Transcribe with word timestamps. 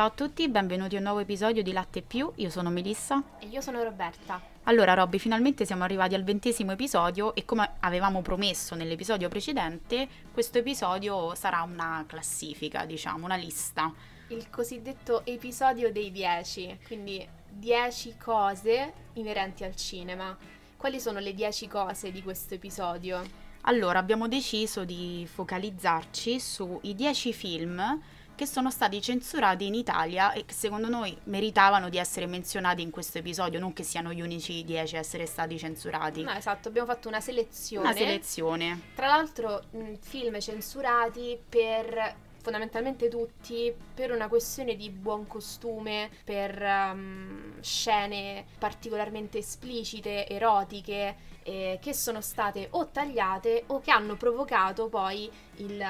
Ciao 0.00 0.08
a 0.08 0.12
tutti, 0.12 0.48
benvenuti 0.48 0.94
a 0.94 0.98
un 0.98 1.04
nuovo 1.04 1.18
episodio 1.18 1.62
di 1.62 1.72
Latte 1.72 2.00
Più, 2.00 2.32
io 2.36 2.48
sono 2.48 2.70
Melissa. 2.70 3.22
E 3.38 3.48
io 3.48 3.60
sono 3.60 3.82
Roberta. 3.82 4.40
Allora 4.62 4.94
Robby, 4.94 5.18
finalmente 5.18 5.66
siamo 5.66 5.84
arrivati 5.84 6.14
al 6.14 6.24
ventesimo 6.24 6.72
episodio 6.72 7.34
e 7.34 7.44
come 7.44 7.72
avevamo 7.80 8.22
promesso 8.22 8.74
nell'episodio 8.74 9.28
precedente, 9.28 10.08
questo 10.32 10.56
episodio 10.56 11.34
sarà 11.34 11.60
una 11.60 12.02
classifica, 12.06 12.86
diciamo, 12.86 13.26
una 13.26 13.34
lista. 13.34 13.92
Il 14.28 14.48
cosiddetto 14.48 15.20
episodio 15.26 15.92
dei 15.92 16.10
10, 16.10 16.78
quindi 16.86 17.28
10 17.50 18.16
cose 18.16 18.92
inerenti 19.12 19.64
al 19.64 19.76
cinema. 19.76 20.34
Quali 20.78 20.98
sono 20.98 21.18
le 21.18 21.34
10 21.34 21.68
cose 21.68 22.10
di 22.10 22.22
questo 22.22 22.54
episodio? 22.54 23.22
Allora, 23.64 23.98
abbiamo 23.98 24.28
deciso 24.28 24.86
di 24.86 25.28
focalizzarci 25.30 26.40
sui 26.40 26.94
10 26.94 27.34
film 27.34 28.00
che 28.40 28.46
sono 28.46 28.70
stati 28.70 29.02
censurati 29.02 29.66
in 29.66 29.74
Italia 29.74 30.32
e 30.32 30.46
che 30.46 30.54
secondo 30.54 30.88
noi 30.88 31.14
meritavano 31.24 31.90
di 31.90 31.98
essere 31.98 32.24
menzionati 32.24 32.80
in 32.80 32.88
questo 32.88 33.18
episodio, 33.18 33.60
non 33.60 33.74
che 33.74 33.82
siano 33.82 34.14
gli 34.14 34.22
unici 34.22 34.64
10 34.64 34.96
a 34.96 34.98
essere 34.98 35.26
stati 35.26 35.58
censurati. 35.58 36.22
No, 36.22 36.32
esatto, 36.32 36.68
abbiamo 36.68 36.86
fatto 36.86 37.08
una 37.08 37.20
selezione. 37.20 37.86
Una 37.86 37.94
selezione. 37.94 38.80
Tra 38.94 39.08
l'altro, 39.08 39.64
mh, 39.72 39.92
film 40.00 40.40
censurati 40.40 41.38
per 41.46 42.16
fondamentalmente 42.40 43.08
tutti 43.08 43.72
per 43.94 44.10
una 44.12 44.28
questione 44.28 44.74
di 44.76 44.90
buon 44.90 45.26
costume, 45.26 46.10
per 46.24 46.60
um, 46.60 47.60
scene 47.60 48.44
particolarmente 48.58 49.38
esplicite, 49.38 50.26
erotiche, 50.26 51.28
eh, 51.42 51.78
che 51.80 51.94
sono 51.94 52.20
state 52.20 52.68
o 52.72 52.88
tagliate 52.88 53.64
o 53.66 53.80
che 53.80 53.90
hanno 53.90 54.16
provocato 54.16 54.88
poi 54.88 55.30
il, 55.56 55.86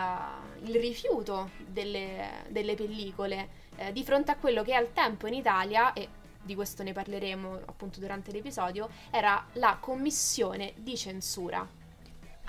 il 0.65 0.75
rifiuto 0.81 1.51
delle, 1.67 2.45
delle 2.49 2.75
pellicole 2.75 3.49
eh, 3.77 3.93
di 3.93 4.05
fronte 4.05 4.31
a 4.31 4.37
quello 4.37 4.63
che 4.63 4.75
al 4.75 4.93
tempo 4.93 5.27
in 5.27 5.35
Italia, 5.35 5.93
e 5.93 6.09
di 6.43 6.55
questo 6.55 6.83
ne 6.83 6.93
parleremo 6.93 7.61
appunto 7.67 8.01
durante 8.01 8.33
l'episodio, 8.33 8.89
era 9.11 9.47
la 9.55 9.77
commissione 9.81 10.73
di 10.77 10.97
censura. 10.97 11.79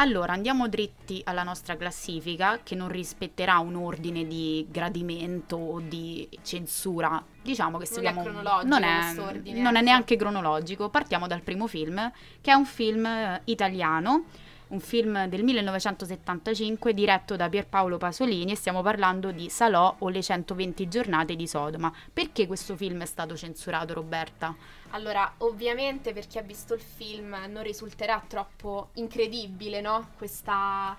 Allora, 0.01 0.33
andiamo 0.33 0.67
dritti 0.67 1.21
alla 1.25 1.43
nostra 1.43 1.77
classifica, 1.77 2.61
che 2.63 2.73
non 2.73 2.87
rispetterà 2.87 3.59
un 3.59 3.75
ordine 3.75 4.25
di 4.25 4.65
gradimento 4.67 5.55
o 5.57 5.79
di 5.79 6.27
censura. 6.41 7.23
Diciamo 7.43 7.77
che 7.77 7.85
seguiamo. 7.85 8.23
Non 8.23 8.29
è 8.29 8.33
cronologico 8.33 8.67
non 8.67 8.83
è, 8.83 8.99
quest'ordine, 8.99 9.61
non 9.61 9.75
è 9.75 9.77
ecco. 9.77 9.85
neanche 9.85 10.15
cronologico. 10.15 10.89
Partiamo 10.89 11.27
dal 11.27 11.43
primo 11.43 11.67
film, 11.67 12.11
che 12.41 12.49
è 12.49 12.55
un 12.55 12.65
film 12.65 13.05
eh, 13.05 13.41
italiano, 13.45 14.23
un 14.71 14.79
film 14.79 15.27
del 15.27 15.43
1975 15.43 16.93
diretto 16.93 17.35
da 17.35 17.49
Pierpaolo 17.49 17.97
Pasolini 17.97 18.53
e 18.53 18.55
stiamo 18.55 18.81
parlando 18.81 19.31
di 19.31 19.49
Salò 19.49 19.95
o 19.99 20.09
le 20.09 20.21
120 20.21 20.87
giornate 20.87 21.35
di 21.35 21.47
Sodoma. 21.47 21.93
Perché 22.11 22.47
questo 22.47 22.75
film 22.75 23.01
è 23.01 23.05
stato 23.05 23.35
censurato, 23.35 23.93
Roberta? 23.93 24.55
Allora, 24.91 25.33
ovviamente 25.39 26.13
per 26.13 26.27
chi 26.27 26.37
ha 26.37 26.41
visto 26.41 26.73
il 26.73 26.81
film 26.81 27.35
non 27.49 27.63
risulterà 27.63 28.23
troppo 28.25 28.89
incredibile, 28.93 29.81
no? 29.81 30.09
Questa, 30.17 30.97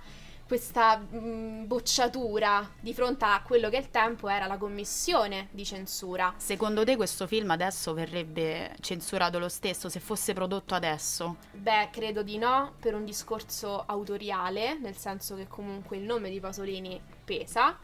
questa 0.52 0.98
mh, 0.98 1.66
bocciatura 1.66 2.72
di 2.78 2.92
fronte 2.92 3.24
a 3.24 3.40
quello 3.42 3.70
che 3.70 3.78
al 3.78 3.88
tempo 3.88 4.28
era 4.28 4.46
la 4.46 4.58
commissione 4.58 5.48
di 5.50 5.64
censura. 5.64 6.34
Secondo 6.36 6.84
te 6.84 6.94
questo 6.96 7.26
film 7.26 7.52
adesso 7.52 7.94
verrebbe 7.94 8.76
censurato 8.80 9.38
lo 9.38 9.48
stesso 9.48 9.88
se 9.88 9.98
fosse 9.98 10.34
prodotto 10.34 10.74
adesso? 10.74 11.36
Beh, 11.52 11.88
credo 11.90 12.22
di 12.22 12.36
no, 12.36 12.74
per 12.78 12.94
un 12.94 13.06
discorso 13.06 13.82
autoriale, 13.86 14.78
nel 14.78 14.94
senso 14.94 15.36
che 15.36 15.48
comunque 15.48 15.96
il 15.96 16.02
nome 16.02 16.28
di 16.28 16.38
Pasolini 16.38 17.00
pesa. 17.24 17.78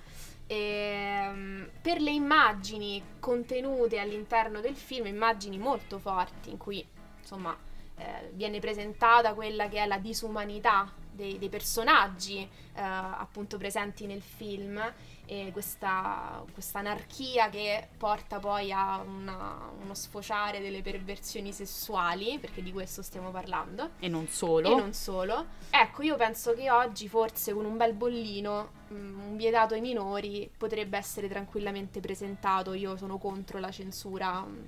Ehm, 0.46 1.70
per 1.80 2.02
le 2.02 2.10
immagini 2.10 3.02
contenute 3.18 3.98
all'interno 3.98 4.60
del 4.60 4.76
film, 4.76 5.06
immagini 5.06 5.56
molto 5.56 5.98
forti 5.98 6.50
in 6.50 6.58
cui 6.58 6.86
insomma 7.18 7.56
eh, 7.96 8.30
viene 8.34 8.60
presentata 8.60 9.32
quella 9.32 9.68
che 9.68 9.78
è 9.78 9.86
la 9.86 9.96
disumanità 9.96 11.06
dei, 11.18 11.36
dei 11.38 11.48
personaggi 11.48 12.38
eh, 12.38 12.80
appunto 12.80 13.58
presenti 13.58 14.06
nel 14.06 14.22
film 14.22 14.80
e 15.26 15.50
questa, 15.52 16.42
questa 16.54 16.78
anarchia 16.78 17.50
che 17.50 17.88
porta 17.98 18.38
poi 18.38 18.72
a 18.72 19.02
una- 19.04 19.68
uno 19.82 19.92
sfociare 19.92 20.60
delle 20.60 20.80
perversioni 20.80 21.52
sessuali, 21.52 22.38
perché 22.38 22.62
di 22.62 22.72
questo 22.72 23.02
stiamo 23.02 23.30
parlando. 23.30 23.90
E 23.98 24.08
non 24.08 24.26
solo. 24.28 24.70
E 24.70 24.74
non 24.74 24.94
solo. 24.94 25.46
Ecco, 25.70 26.02
io 26.02 26.16
penso 26.16 26.54
che 26.54 26.70
oggi 26.70 27.08
forse 27.08 27.52
con 27.52 27.66
un 27.66 27.76
bel 27.76 27.92
bollino, 27.92 28.70
mm, 28.92 29.20
un 29.30 29.36
vietato 29.36 29.74
ai 29.74 29.80
minori, 29.82 30.50
potrebbe 30.56 30.96
essere 30.96 31.28
tranquillamente 31.28 32.00
presentato. 32.00 32.72
Io 32.72 32.96
sono 32.96 33.18
contro 33.18 33.58
la 33.58 33.70
censura. 33.70 34.40
mm, 34.40 34.64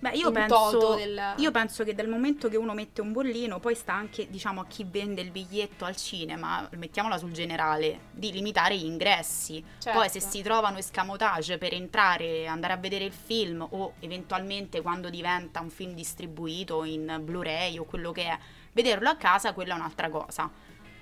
Beh, 0.00 0.10
io 0.10 0.30
penso, 0.30 0.94
del- 0.94 1.34
io 1.38 1.50
penso 1.50 1.82
che 1.82 1.94
dal 1.94 2.08
momento 2.08 2.48
che 2.48 2.56
uno 2.56 2.72
mette 2.72 3.00
un 3.00 3.12
bollino, 3.12 3.58
poi 3.58 3.74
sta 3.74 3.94
anche, 3.94 4.30
diciamo, 4.30 4.60
a 4.60 4.66
chi 4.66 4.84
vende 4.88 5.20
il 5.20 5.30
biglietto 5.30 5.84
al 5.84 5.96
cinema, 5.96 6.68
mettiamola 6.76 7.18
sul 7.18 7.32
generale, 7.32 8.02
di 8.12 8.30
limitare 8.30 8.76
gli 8.76 8.84
ingressi. 8.84 9.64
Certo. 9.78 9.98
Poi 9.98 10.08
se 10.08 10.20
si 10.20 10.40
trovano 10.42 10.78
escamotage 10.78 11.58
per 11.58 11.74
entrare, 11.74 12.46
andare 12.46 12.72
a 12.74 12.76
vedere 12.76 13.04
il 13.04 13.12
film 13.12 13.66
o 13.68 13.94
eventualmente 13.98 14.82
quando 14.82 15.10
diventa 15.10 15.60
un 15.60 15.70
film 15.70 15.94
distribuito 15.94 16.84
in 16.84 17.20
Blu-ray 17.20 17.78
o 17.78 17.84
quello 17.84 18.12
che 18.12 18.24
è, 18.24 18.38
vederlo 18.72 19.08
a 19.08 19.16
casa, 19.16 19.52
quella 19.52 19.74
è 19.74 19.76
un'altra 19.76 20.08
cosa. 20.10 20.48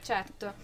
Certo. 0.02 0.54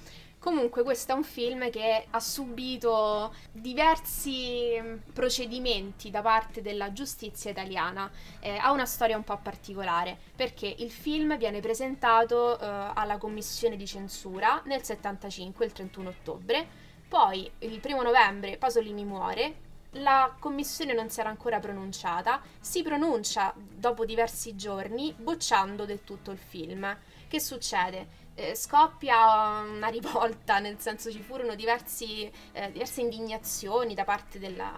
Comunque 0.42 0.82
questo 0.82 1.12
è 1.12 1.14
un 1.14 1.22
film 1.22 1.70
che 1.70 2.04
ha 2.10 2.19
subito 2.19 3.32
diversi 3.53 4.76
mm, 4.76 4.97
procedimenti 5.12 6.10
da 6.10 6.20
parte 6.20 6.62
della 6.62 6.92
giustizia 6.92 7.53
italiana. 7.53 8.10
Eh, 8.41 8.56
ha 8.56 8.72
una 8.72 8.84
storia 8.84 9.16
un 9.16 9.22
po' 9.22 9.38
particolare 9.41 10.19
perché 10.34 10.66
il 10.66 10.91
film 10.91 11.38
viene 11.38 11.60
presentato 11.60 12.58
eh, 12.58 12.66
alla 12.66 13.19
commissione 13.19 13.76
di 13.76 13.86
censura 13.86 14.60
nel 14.64 14.82
75, 14.82 15.64
il 15.64 15.70
31 15.70 16.08
ottobre. 16.08 16.66
Poi 17.06 17.48
il 17.58 17.78
primo 17.78 18.02
novembre 18.02 18.56
Pasolini 18.56 19.04
muore. 19.04 19.70
La 19.97 20.34
commissione 20.41 20.92
non 20.92 21.08
si 21.08 21.20
era 21.20 21.28
ancora 21.28 21.60
pronunciata, 21.60 22.42
si 22.58 22.82
pronuncia 22.82 23.54
dopo 23.54 24.04
diversi 24.04 24.56
giorni 24.56 25.14
bocciando 25.16 25.84
del 25.84 26.02
tutto 26.02 26.32
il 26.32 26.38
film. 26.38 26.98
Che 27.28 27.38
succede? 27.38 28.21
Eh, 28.34 28.54
scoppia 28.54 29.60
una 29.60 29.88
rivolta, 29.88 30.59
nel 30.59 30.78
senso 30.78 31.10
ci 31.10 31.20
furono 31.20 31.54
diversi, 31.54 32.31
eh, 32.53 32.72
diverse 32.72 33.00
indignazioni 33.00 33.94
da 33.94 34.04
parte 34.04 34.38
della, 34.38 34.72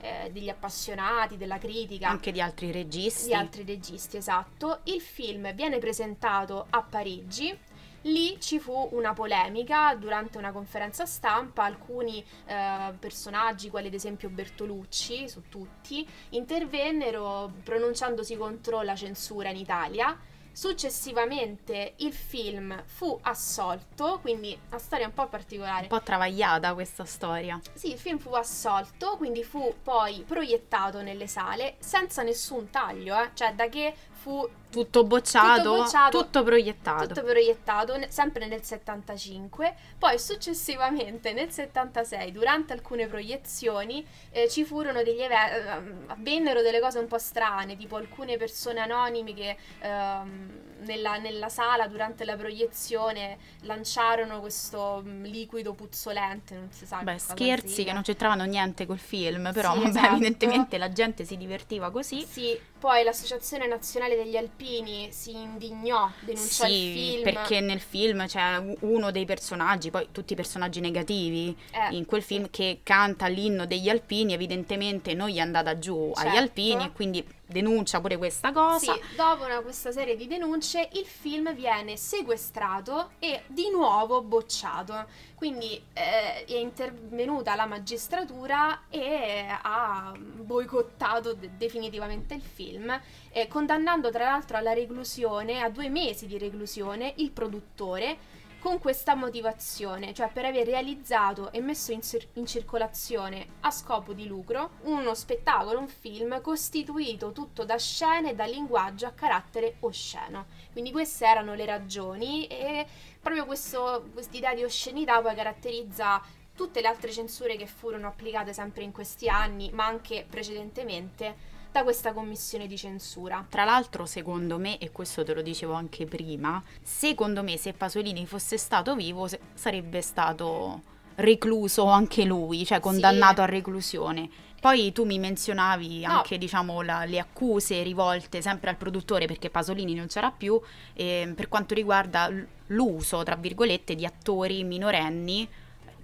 eh, 0.00 0.30
degli 0.32 0.48
appassionati, 0.48 1.36
della 1.36 1.58
critica. 1.58 2.08
Anche 2.08 2.32
di 2.32 2.40
altri 2.40 2.70
registi. 2.70 3.26
Di 3.26 3.34
altri 3.34 3.64
registi, 3.64 4.16
esatto. 4.16 4.80
Il 4.84 5.00
film 5.00 5.52
viene 5.54 5.78
presentato 5.78 6.66
a 6.70 6.82
Parigi. 6.82 7.58
Lì 8.04 8.40
ci 8.40 8.58
fu 8.58 8.88
una 8.92 9.12
polemica 9.12 9.94
durante 9.94 10.38
una 10.38 10.52
conferenza 10.52 11.04
stampa, 11.04 11.64
alcuni 11.64 12.24
eh, 12.46 12.94
personaggi, 12.98 13.68
quali 13.68 13.88
ad 13.88 13.94
esempio 13.94 14.30
Bertolucci, 14.30 15.28
su 15.28 15.42
tutti, 15.50 16.08
intervennero 16.30 17.52
pronunciandosi 17.62 18.38
contro 18.38 18.80
la 18.80 18.94
censura 18.94 19.50
in 19.50 19.56
Italia. 19.56 20.18
Successivamente 20.52 21.94
il 21.96 22.12
film 22.12 22.82
fu 22.84 23.18
assolto, 23.22 24.18
quindi 24.20 24.58
una 24.68 24.78
storia 24.78 25.06
un 25.06 25.14
po' 25.14 25.26
particolare. 25.28 25.82
Un 25.82 25.88
po' 25.88 26.02
travagliata 26.02 26.74
questa 26.74 27.04
storia. 27.04 27.60
Sì, 27.74 27.92
il 27.92 27.98
film 27.98 28.18
fu 28.18 28.32
assolto, 28.34 29.16
quindi 29.16 29.42
fu 29.42 29.74
poi 29.82 30.24
proiettato 30.26 31.02
nelle 31.02 31.26
sale 31.26 31.76
senza 31.78 32.22
nessun 32.22 32.70
taglio, 32.70 33.20
eh. 33.20 33.30
cioè 33.34 33.54
da 33.54 33.68
che 33.68 33.94
fu 34.22 34.48
Tutto 34.70 35.02
bocciato, 35.02 35.62
Tutto 35.62 35.76
bocciato, 35.82 36.18
tutto 36.18 36.42
proiettato. 36.44 37.06
tutto 37.08 37.22
proiettato 37.24 37.96
ne- 37.96 38.08
sempre 38.10 38.46
nel 38.46 38.62
75, 38.62 39.74
poi 39.98 40.16
successivamente 40.16 41.32
nel 41.32 41.50
76, 41.50 42.30
durante 42.30 42.72
alcune 42.72 43.06
proiezioni, 43.08 44.06
eh, 44.30 44.48
ci 44.48 44.64
furono 44.64 45.02
degli 45.02 45.20
eventi, 45.20 46.04
avvennero 46.06 46.62
delle 46.62 46.78
cose 46.80 46.98
un 47.00 47.08
po' 47.08 47.18
strane, 47.18 47.76
tipo 47.76 47.96
alcune 47.96 48.36
persone 48.36 48.78
anonime 48.80 49.34
che 49.34 49.56
ehm, 49.80 50.69
nella, 50.80 51.16
nella 51.18 51.48
sala 51.48 51.86
durante 51.86 52.24
la 52.24 52.36
proiezione 52.36 53.38
lanciarono 53.62 54.40
questo 54.40 55.02
mm, 55.04 55.24
liquido 55.24 55.74
puzzolente, 55.74 56.54
non 56.54 56.68
si 56.70 56.86
sa 56.86 56.98
Beh, 57.02 57.18
scherzi 57.18 57.68
sia. 57.74 57.84
che 57.84 57.92
non 57.92 58.02
c'entravano 58.02 58.44
niente 58.44 58.86
col 58.86 58.98
film, 58.98 59.50
però 59.52 59.72
Sì, 59.72 59.78
vabbè, 59.80 59.88
esatto. 59.90 60.06
evidentemente 60.16 60.78
la 60.78 60.92
gente 60.92 61.24
si 61.24 61.36
divertiva 61.36 61.90
così. 61.90 62.24
Sì, 62.28 62.58
poi 62.78 63.04
l'Associazione 63.04 63.66
Nazionale 63.66 64.16
degli 64.16 64.36
Alpini 64.36 65.08
si 65.12 65.32
indignò, 65.32 66.10
denunciò 66.20 66.64
il 66.66 66.70
Sì, 66.72 66.92
film. 66.92 67.22
perché 67.22 67.60
nel 67.60 67.80
film 67.80 68.26
c'è 68.26 68.76
uno 68.80 69.10
dei 69.10 69.24
personaggi, 69.24 69.90
poi 69.90 70.08
tutti 70.12 70.32
i 70.32 70.36
personaggi 70.36 70.80
negativi 70.80 71.56
Eh, 71.72 71.94
in 71.94 72.06
quel 72.06 72.22
film 72.22 72.44
sì. 72.44 72.50
che 72.50 72.80
canta 72.82 73.26
l'inno 73.26 73.66
degli 73.66 73.88
alpini, 73.88 74.32
evidentemente 74.32 75.14
non 75.14 75.28
gli 75.28 75.36
è 75.36 75.40
andata 75.40 75.78
giù 75.78 76.10
agli 76.14 76.24
Certo. 76.26 76.38
alpini 76.38 76.84
e 76.86 76.92
quindi 76.92 77.24
denuncia 77.50 78.00
pure 78.00 78.16
questa 78.16 78.52
cosa. 78.52 78.92
Sì, 78.92 79.00
dopo 79.16 79.44
una, 79.44 79.60
questa 79.60 79.92
serie 79.92 80.16
di 80.16 80.26
denunce 80.26 80.88
il 80.92 81.04
film 81.04 81.52
viene 81.54 81.96
sequestrato 81.96 83.10
e 83.18 83.42
di 83.46 83.70
nuovo 83.70 84.22
bocciato. 84.22 85.06
Quindi 85.34 85.82
eh, 85.92 86.44
è 86.44 86.56
intervenuta 86.56 87.54
la 87.54 87.66
magistratura 87.66 88.82
e 88.88 89.46
ha 89.48 90.12
boicottato 90.16 91.32
de- 91.32 91.50
definitivamente 91.56 92.34
il 92.34 92.42
film, 92.42 92.98
eh, 93.30 93.48
condannando 93.48 94.10
tra 94.10 94.24
l'altro 94.24 94.56
alla 94.56 94.72
reclusione, 94.72 95.62
a 95.62 95.70
due 95.70 95.88
mesi 95.88 96.26
di 96.26 96.38
reclusione, 96.38 97.14
il 97.16 97.30
produttore 97.30 98.38
con 98.60 98.78
questa 98.78 99.14
motivazione, 99.14 100.12
cioè 100.12 100.30
per 100.30 100.44
aver 100.44 100.66
realizzato 100.66 101.50
e 101.50 101.60
messo 101.60 101.92
in, 101.92 102.02
cir- 102.02 102.28
in, 102.34 102.46
circolazione 102.46 103.46
a 103.60 103.70
scopo 103.70 104.12
di 104.12 104.26
lucro 104.26 104.72
uno 104.82 105.14
spettacolo, 105.14 105.78
un 105.78 105.88
film 105.88 106.40
costituito 106.42 107.32
tutto 107.32 107.64
da 107.64 107.78
scene 107.78 108.30
e 108.30 108.34
da 108.34 108.44
linguaggio 108.44 109.06
a 109.06 109.12
carattere 109.12 109.76
osceno. 109.80 110.46
Quindi 110.72 110.92
queste 110.92 111.24
erano 111.24 111.54
le 111.54 111.64
ragioni 111.64 112.46
e 112.46 112.86
proprio 113.18 113.46
questa 113.46 114.02
idea 114.32 114.54
di 114.54 114.62
oscenità 114.62 115.20
poi 115.22 115.34
caratterizza 115.34 116.22
tutte 116.54 116.82
le 116.82 116.88
altre 116.88 117.10
censure 117.10 117.56
che 117.56 117.66
furono 117.66 118.08
applicate 118.08 118.52
sempre 118.52 118.82
in 118.82 118.92
questi 118.92 119.30
anni, 119.30 119.70
ma 119.72 119.86
anche 119.86 120.26
precedentemente 120.28 121.49
da 121.72 121.82
questa 121.82 122.12
commissione 122.12 122.66
di 122.66 122.76
censura. 122.76 123.44
Tra 123.48 123.64
l'altro, 123.64 124.06
secondo 124.06 124.58
me, 124.58 124.78
e 124.78 124.90
questo 124.90 125.24
te 125.24 125.34
lo 125.34 125.42
dicevo 125.42 125.72
anche 125.72 126.06
prima, 126.06 126.62
secondo 126.82 127.42
me 127.42 127.56
se 127.56 127.72
Pasolini 127.72 128.26
fosse 128.26 128.58
stato 128.58 128.94
vivo 128.94 129.28
sarebbe 129.54 130.00
stato 130.00 130.82
recluso 131.16 131.84
anche 131.84 132.24
lui, 132.24 132.64
cioè 132.64 132.80
condannato 132.80 133.36
sì. 133.36 133.40
a 133.40 133.46
reclusione. 133.46 134.28
Poi 134.60 134.92
tu 134.92 135.04
mi 135.04 135.18
menzionavi 135.18 136.04
anche 136.04 136.34
no. 136.34 136.38
diciamo, 136.38 136.82
la, 136.82 137.04
le 137.04 137.18
accuse 137.18 137.82
rivolte 137.82 138.42
sempre 138.42 138.68
al 138.68 138.76
produttore 138.76 139.26
perché 139.26 139.48
Pasolini 139.48 139.94
non 139.94 140.06
c'era 140.06 140.30
più 140.30 140.60
eh, 140.92 141.32
per 141.34 141.48
quanto 141.48 141.72
riguarda 141.72 142.30
l'uso, 142.66 143.22
tra 143.22 143.36
virgolette, 143.36 143.94
di 143.94 144.04
attori 144.04 144.62
minorenni 144.64 145.48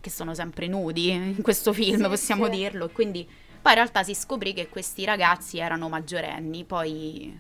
che 0.01 0.11
sono 0.11 0.35
sempre 0.35 0.69
nudi 0.69 1.11
in 1.11 1.43
questo 1.43 1.73
film, 1.73 2.05
sì, 2.05 2.09
possiamo 2.09 2.45
sì. 2.45 2.51
dirlo. 2.53 2.89
Quindi 2.89 3.29
poi 3.67 3.75
in 3.75 3.81
realtà 3.81 4.05
si 4.05 4.15
scoprì 4.15 4.53
che 4.53 4.69
questi 4.69 5.05
ragazzi 5.05 5.59
erano 5.59 5.89
maggiorenni, 5.89 6.63
poi 6.63 7.37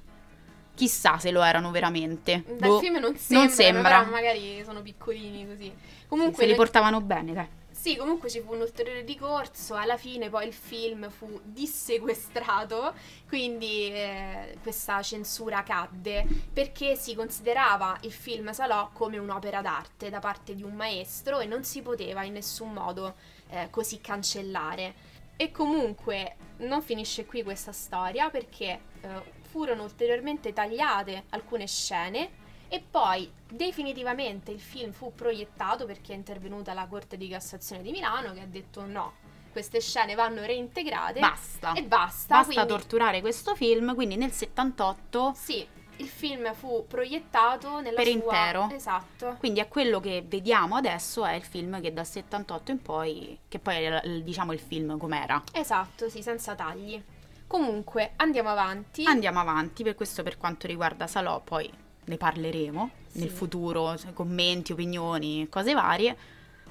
chissà 0.74 1.18
se 1.18 1.30
lo 1.30 1.40
erano 1.40 1.70
veramente. 1.70 2.42
Dal 2.58 2.68
boh, 2.68 2.80
film 2.80 2.98
non 2.98 3.16
sembra, 3.16 3.46
non 3.46 3.54
sembra. 3.54 4.04
magari 4.06 4.60
sono 4.64 4.82
piccolini 4.82 5.46
così. 5.46 5.72
Comunque 6.08 6.42
se 6.42 6.50
li 6.50 6.56
portavano 6.56 7.00
bene, 7.00 7.32
dai. 7.32 7.46
Sì, 7.70 7.94
comunque 7.94 8.28
ci 8.28 8.40
fu 8.40 8.54
un 8.54 8.62
ulteriore 8.62 9.02
ricorso, 9.02 9.76
alla 9.76 9.96
fine 9.96 10.28
poi 10.28 10.48
il 10.48 10.52
film 10.52 11.08
fu 11.10 11.40
dissequestrato, 11.44 12.94
quindi 13.28 13.92
eh, 13.92 14.56
questa 14.62 15.00
censura 15.02 15.62
cadde 15.62 16.26
perché 16.52 16.96
si 16.96 17.14
considerava 17.14 17.96
il 18.00 18.12
film 18.12 18.50
Salò 18.50 18.90
come 18.92 19.18
un'opera 19.18 19.60
d'arte 19.60 20.10
da 20.10 20.18
parte 20.18 20.56
di 20.56 20.64
un 20.64 20.74
maestro 20.74 21.38
e 21.38 21.46
non 21.46 21.62
si 21.62 21.82
poteva 21.82 22.24
in 22.24 22.32
nessun 22.32 22.72
modo 22.72 23.14
eh, 23.50 23.68
così 23.70 24.00
cancellare. 24.00 25.14
E 25.36 25.50
comunque 25.50 26.36
non 26.58 26.82
finisce 26.82 27.26
qui 27.26 27.42
questa 27.42 27.72
storia 27.72 28.30
perché 28.30 28.80
eh, 29.00 29.08
furono 29.50 29.82
ulteriormente 29.82 30.52
tagliate 30.52 31.24
alcune 31.30 31.66
scene 31.66 32.44
e 32.68 32.82
poi 32.90 33.30
definitivamente 33.48 34.50
il 34.50 34.60
film 34.60 34.92
fu 34.92 35.14
proiettato 35.14 35.86
perché 35.86 36.12
è 36.12 36.16
intervenuta 36.16 36.72
la 36.72 36.86
Corte 36.86 37.16
di 37.16 37.28
Cassazione 37.28 37.82
di 37.82 37.90
Milano 37.90 38.32
che 38.32 38.40
ha 38.40 38.46
detto 38.46 38.84
no, 38.84 39.14
queste 39.52 39.80
scene 39.80 40.14
vanno 40.14 40.42
reintegrate. 40.42 41.20
Basta. 41.20 41.72
E 41.72 41.82
basta. 41.82 42.36
Basta 42.36 42.52
quindi... 42.52 42.66
torturare 42.66 43.20
questo 43.20 43.54
film, 43.54 43.94
quindi 43.94 44.16
nel 44.16 44.32
78... 44.32 45.32
Sì, 45.34 45.66
il 45.98 46.08
film 46.08 46.52
fu 46.54 46.84
proiettato 46.86 47.80
nella 47.80 47.96
per 47.96 48.06
sua... 48.06 48.14
intero. 48.14 48.68
Esatto. 48.70 49.36
Quindi 49.38 49.60
è 49.60 49.68
quello 49.68 50.00
che 50.00 50.24
vediamo 50.26 50.76
adesso 50.76 51.24
è 51.24 51.34
il 51.34 51.44
film 51.44 51.80
che 51.80 51.92
dal 51.92 52.06
78 52.06 52.70
in 52.70 52.82
poi, 52.82 53.38
che 53.48 53.58
poi 53.58 53.84
è 53.84 54.20
diciamo 54.22 54.52
il 54.52 54.60
film 54.60 54.98
com'era. 54.98 55.42
Esatto, 55.52 56.08
sì, 56.08 56.22
senza 56.22 56.54
tagli. 56.54 57.02
Comunque, 57.46 58.12
andiamo 58.16 58.50
avanti. 58.50 59.04
Andiamo 59.04 59.40
avanti, 59.40 59.82
per 59.82 59.94
questo 59.94 60.22
per 60.22 60.36
quanto 60.36 60.66
riguarda 60.66 61.06
Salò, 61.06 61.40
poi 61.40 61.70
ne 62.04 62.16
parleremo 62.16 62.90
sì. 63.06 63.20
nel 63.20 63.30
futuro, 63.30 63.96
commenti, 64.12 64.72
opinioni, 64.72 65.48
cose 65.48 65.72
varie. 65.72 66.16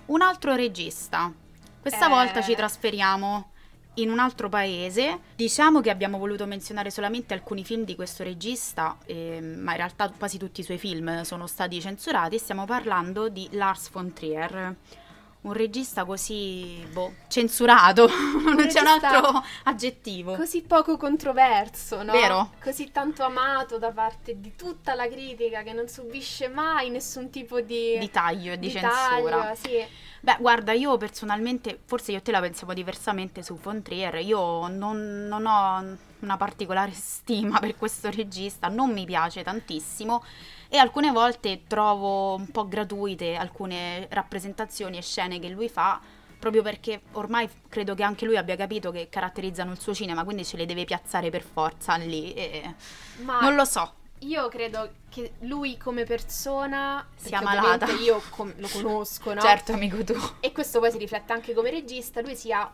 Un 0.07 0.22
altro 0.22 0.56
regista. 0.56 1.31
Questa 1.80 2.06
eh... 2.06 2.10
volta 2.10 2.42
ci 2.42 2.56
trasferiamo 2.56 3.51
in 3.95 4.09
un 4.09 4.19
altro 4.19 4.50
paese. 4.50 5.19
Diciamo 5.36 5.81
che 5.81 5.89
abbiamo 5.89 6.18
voluto 6.18 6.45
menzionare 6.45 6.89
solamente 6.89 7.33
alcuni 7.33 7.63
film 7.63 7.83
di 7.83 7.95
questo 7.95 8.24
regista, 8.24 8.97
eh, 9.06 9.39
ma 9.42 9.71
in 9.71 9.77
realtà 9.77 10.12
quasi 10.18 10.38
tutti 10.38 10.62
i 10.62 10.63
suoi 10.63 10.77
film 10.77 11.21
sono 11.21 11.47
stati 11.47 11.80
censurati. 11.80 12.38
Stiamo 12.38 12.65
parlando 12.65 13.30
di 13.30 13.47
Lars 13.51 13.89
von 13.92 14.13
Trier. 14.13 14.75
Un 15.45 15.53
regista 15.53 16.06
così, 16.06 16.83
boh, 16.92 17.13
censurato, 17.27 18.09
non 18.44 18.65
c'è 18.65 18.80
un 18.80 18.88
altro 18.88 19.44
aggettivo. 19.65 20.33
Così 20.33 20.63
poco 20.63 20.97
controverso, 20.97 22.01
no? 22.01 22.13
Vero? 22.13 22.50
Così 22.59 22.92
tanto 22.92 23.24
amato 23.24 23.77
da 23.77 23.92
parte 23.92 24.39
di 24.39 24.56
tutta 24.56 24.95
la 24.95 25.07
critica 25.07 25.62
che 25.62 25.71
non 25.71 25.88
subisce 25.88 26.47
mai 26.47 26.89
nessun 26.89 27.30
tipo 27.30 27.62
di... 27.62 27.95
Di 28.00 28.09
taglio 28.09 28.53
e 28.53 28.57
di, 28.57 28.65
di 28.65 28.74
censura. 28.74 29.38
Taglio, 29.38 29.56
sì. 29.56 29.86
Beh, 30.19 30.38
guarda, 30.39 30.71
io 30.71 30.97
personalmente, 30.97 31.80
forse 31.86 32.12
io 32.13 32.24
te 32.24 32.31
la 32.31 32.41
pensiamo 32.41 32.74
diversamente 32.74 33.44
su 33.44 33.59
Von 33.62 33.83
Trier, 33.83 34.15
io 34.15 34.68
non, 34.68 35.27
non 35.27 35.45
ho 35.45 35.98
una 36.21 36.38
particolare 36.38 36.89
stima 36.98 37.59
per 37.59 37.77
questo 37.77 38.09
regista, 38.09 38.68
non 38.68 38.91
mi 38.91 39.06
piace 39.06 39.44
tantissimo 39.44 40.24
e 40.69 40.77
alcune 40.77 41.12
volte 41.12 41.63
trovo 41.67 42.35
un 42.35 42.50
po' 42.50 42.67
gratuite 42.67 43.35
alcune 43.35 44.07
rappresentazioni 44.09 44.97
e 44.97 45.01
scene 45.01 45.39
che 45.39 45.50
lui 45.50 45.69
fa 45.69 46.00
proprio 46.38 46.62
perché 46.62 47.01
ormai 47.13 47.50
credo 47.69 47.95
che 47.95 48.03
anche 48.03 48.25
lui 48.25 48.38
abbia 48.38 48.56
capito 48.56 48.91
che 48.91 49.07
caratterizzano 49.09 49.71
il 49.71 49.79
suo 49.79 49.94
cinema, 49.94 50.23
quindi 50.23 50.45
ce 50.45 50.57
le 50.57 50.65
deve 50.65 50.85
piazzare 50.85 51.29
per 51.29 51.41
forza 51.41 51.95
lì 51.95 52.33
e 52.33 52.75
Ma 53.23 53.39
non 53.39 53.56
lo 53.56 53.65
so. 53.65 53.94
Io 54.19 54.47
credo 54.47 54.89
che 55.09 55.33
lui 55.39 55.77
come 55.77 56.03
persona 56.03 57.06
sia 57.15 57.41
malata. 57.41 57.88
Io 57.94 58.21
com- 58.29 58.53
lo 58.57 58.67
conosco, 58.67 59.33
no? 59.35 59.41
certo, 59.41 59.73
amico 59.73 60.03
tu. 60.03 60.13
E 60.39 60.51
questo 60.51 60.79
poi 60.79 60.91
si 60.91 60.97
riflette 60.97 61.33
anche 61.33 61.53
come 61.53 61.69
regista, 61.69 62.21
lui 62.21 62.35
sia 62.35 62.71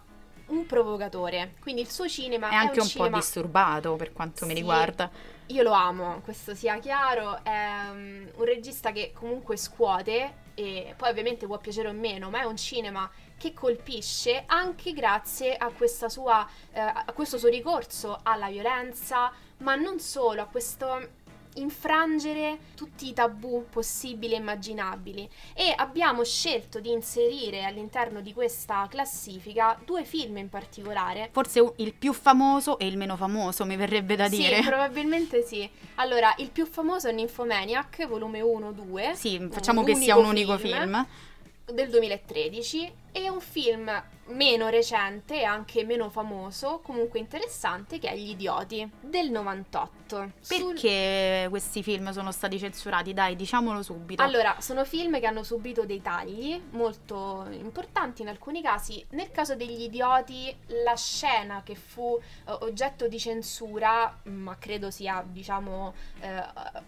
un 0.47 0.65
provocatore. 0.65 1.55
Quindi 1.59 1.81
il 1.81 1.89
suo 1.89 2.07
cinema 2.07 2.49
è, 2.49 2.51
è 2.51 2.55
anche 2.55 2.79
un, 2.79 2.85
un 2.85 2.87
cinema... 2.87 3.09
po' 3.09 3.15
disturbato 3.17 3.95
per 3.95 4.13
quanto 4.13 4.43
sì, 4.43 4.45
mi 4.45 4.53
riguarda. 4.53 5.09
Io 5.51 5.63
lo 5.63 5.73
amo, 5.73 6.21
questo 6.23 6.55
sia 6.55 6.79
chiaro, 6.79 7.43
è 7.43 7.89
um, 7.89 8.25
un 8.35 8.45
regista 8.45 8.93
che 8.93 9.11
comunque 9.13 9.57
scuote 9.57 10.35
e 10.53 10.93
poi 10.95 11.09
ovviamente 11.09 11.45
può 11.45 11.57
piacere 11.57 11.89
o 11.89 11.91
meno, 11.91 12.29
ma 12.29 12.39
è 12.39 12.43
un 12.45 12.55
cinema 12.55 13.09
che 13.37 13.53
colpisce 13.53 14.43
anche 14.45 14.93
grazie 14.93 15.57
a, 15.57 15.69
sua, 16.07 16.47
eh, 16.71 16.79
a 16.79 17.11
questo 17.13 17.37
suo 17.37 17.49
ricorso 17.49 18.19
alla 18.23 18.47
violenza, 18.47 19.29
ma 19.57 19.75
non 19.75 19.99
solo, 19.99 20.41
a 20.41 20.45
questo 20.45 21.19
infrangere 21.55 22.57
tutti 22.75 23.07
i 23.07 23.13
tabù 23.13 23.65
possibili 23.69 24.33
e 24.33 24.37
immaginabili 24.37 25.29
e 25.53 25.73
abbiamo 25.75 26.23
scelto 26.23 26.79
di 26.79 26.91
inserire 26.91 27.63
all'interno 27.63 28.21
di 28.21 28.33
questa 28.33 28.87
classifica 28.89 29.79
due 29.85 30.03
film 30.03 30.37
in 30.37 30.49
particolare. 30.49 31.29
Forse 31.31 31.73
il 31.77 31.93
più 31.93 32.13
famoso 32.13 32.77
e 32.79 32.87
il 32.87 32.97
meno 32.97 33.15
famoso, 33.15 33.65
mi 33.65 33.75
verrebbe 33.75 34.15
da 34.15 34.27
dire. 34.27 34.61
Sì, 34.61 34.63
probabilmente 34.67 35.43
sì. 35.43 35.69
Allora, 35.95 36.33
il 36.37 36.49
più 36.51 36.65
famoso 36.65 37.07
è 37.07 37.11
Nymphomaniac, 37.11 38.07
volume 38.07 38.41
1-2. 38.41 39.13
Sì, 39.13 39.47
facciamo 39.51 39.83
che 39.83 39.95
sia 39.95 40.17
un 40.17 40.25
unico 40.25 40.57
film. 40.57 40.77
film 40.77 41.07
del 41.65 41.89
2013 41.89 42.93
e 43.11 43.29
un 43.29 43.41
film 43.41 43.91
meno 44.31 44.69
recente 44.69 45.41
e 45.41 45.43
anche 45.43 45.83
meno 45.83 46.09
famoso, 46.09 46.79
comunque 46.83 47.19
interessante, 47.19 47.99
che 47.99 48.09
è 48.09 48.15
Gli 48.15 48.29
Idioti 48.29 48.89
del 49.01 49.29
98. 49.29 50.31
Perché 50.47 51.41
Sul... 51.41 51.49
questi 51.49 51.83
film 51.83 52.11
sono 52.11 52.31
stati 52.31 52.57
censurati? 52.57 53.13
Dai, 53.13 53.35
diciamolo 53.35 53.81
subito. 53.83 54.21
Allora, 54.21 54.55
sono 54.59 54.85
film 54.85 55.19
che 55.19 55.25
hanno 55.25 55.43
subito 55.43 55.85
dei 55.85 56.01
tagli 56.01 56.61
molto 56.71 57.45
importanti 57.51 58.21
in 58.21 58.29
alcuni 58.29 58.61
casi. 58.61 59.05
Nel 59.11 59.31
caso 59.31 59.55
degli 59.55 59.83
Idioti, 59.83 60.55
la 60.83 60.95
scena 60.95 61.61
che 61.63 61.75
fu 61.75 62.03
uh, 62.03 62.19
oggetto 62.61 63.07
di 63.07 63.19
censura, 63.19 64.19
ma 64.23 64.57
credo 64.57 64.91
sia, 64.91 65.23
diciamo, 65.27 65.93
uh, 66.21 66.25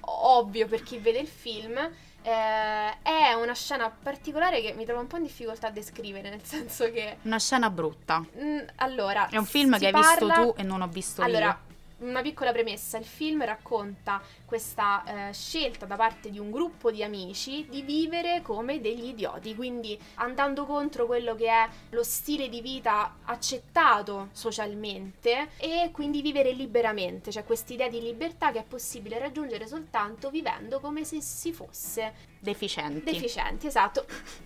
ovvio 0.02 0.68
per 0.68 0.84
chi 0.84 0.98
vede 0.98 1.20
il 1.20 1.28
film, 1.28 1.92
eh, 2.24 3.02
è 3.02 3.34
una 3.34 3.54
scena 3.54 3.90
particolare 3.90 4.62
che 4.62 4.74
mi 4.74 4.86
trovo 4.86 5.02
un 5.02 5.08
po' 5.08 5.18
in 5.18 5.24
difficoltà 5.24 5.68
a 5.68 5.72
descrivere, 5.72 6.30
nel 6.30 6.44
senso 6.44 6.90
che... 6.92 7.18
Una 7.24 7.40
scena 7.40 7.70
brutta. 7.70 8.20
Mh, 8.20 8.44
mm, 8.44 8.60
allora... 8.76 9.28
È 9.28 9.38
un 9.38 9.46
film 9.46 9.78
che 9.78 9.88
hai 9.88 9.92
parla... 9.92 10.10
visto 10.10 10.54
tu 10.54 10.54
e 10.58 10.64
non 10.64 10.82
ho 10.82 10.88
visto 10.88 11.22
allora, 11.22 11.46
io. 11.48 11.73
Una 12.04 12.22
piccola 12.22 12.52
premessa, 12.52 12.98
il 12.98 13.06
film 13.06 13.44
racconta 13.44 14.22
questa 14.46 15.30
eh, 15.30 15.34
scelta 15.34 15.86
da 15.86 15.96
parte 15.96 16.30
di 16.30 16.40
un 16.40 16.52
gruppo 16.52 16.92
di 16.92 17.04
amici 17.04 17.66
di 17.70 17.82
vivere 17.82 18.42
come 18.42 18.82
degli 18.82 19.08
idioti, 19.08 19.56
quindi 19.56 19.98
andando 20.16 20.66
contro 20.66 21.06
quello 21.06 21.36
che 21.36 21.48
è 21.48 21.68
lo 21.90 22.04
stile 22.04 22.50
di 22.50 22.62
vita 22.62 23.18
accettato 23.24 24.30
socialmente 24.32 25.50
e 25.58 25.90
quindi 25.92 26.22
vivere 26.22 26.52
liberamente, 26.52 27.32
cioè 27.32 27.44
quest'idea 27.44 27.90
di 27.90 28.02
libertà 28.02 28.52
che 28.52 28.60
è 28.60 28.64
possibile 28.64 29.18
raggiungere 29.18 29.68
soltanto 29.68 30.30
vivendo 30.30 30.80
come 30.80 31.04
se 31.04 31.22
si 31.22 31.52
fosse 31.52 32.32
deficienti. 32.40 33.12
Deficienti, 33.12 33.68
esatto. 33.68 34.06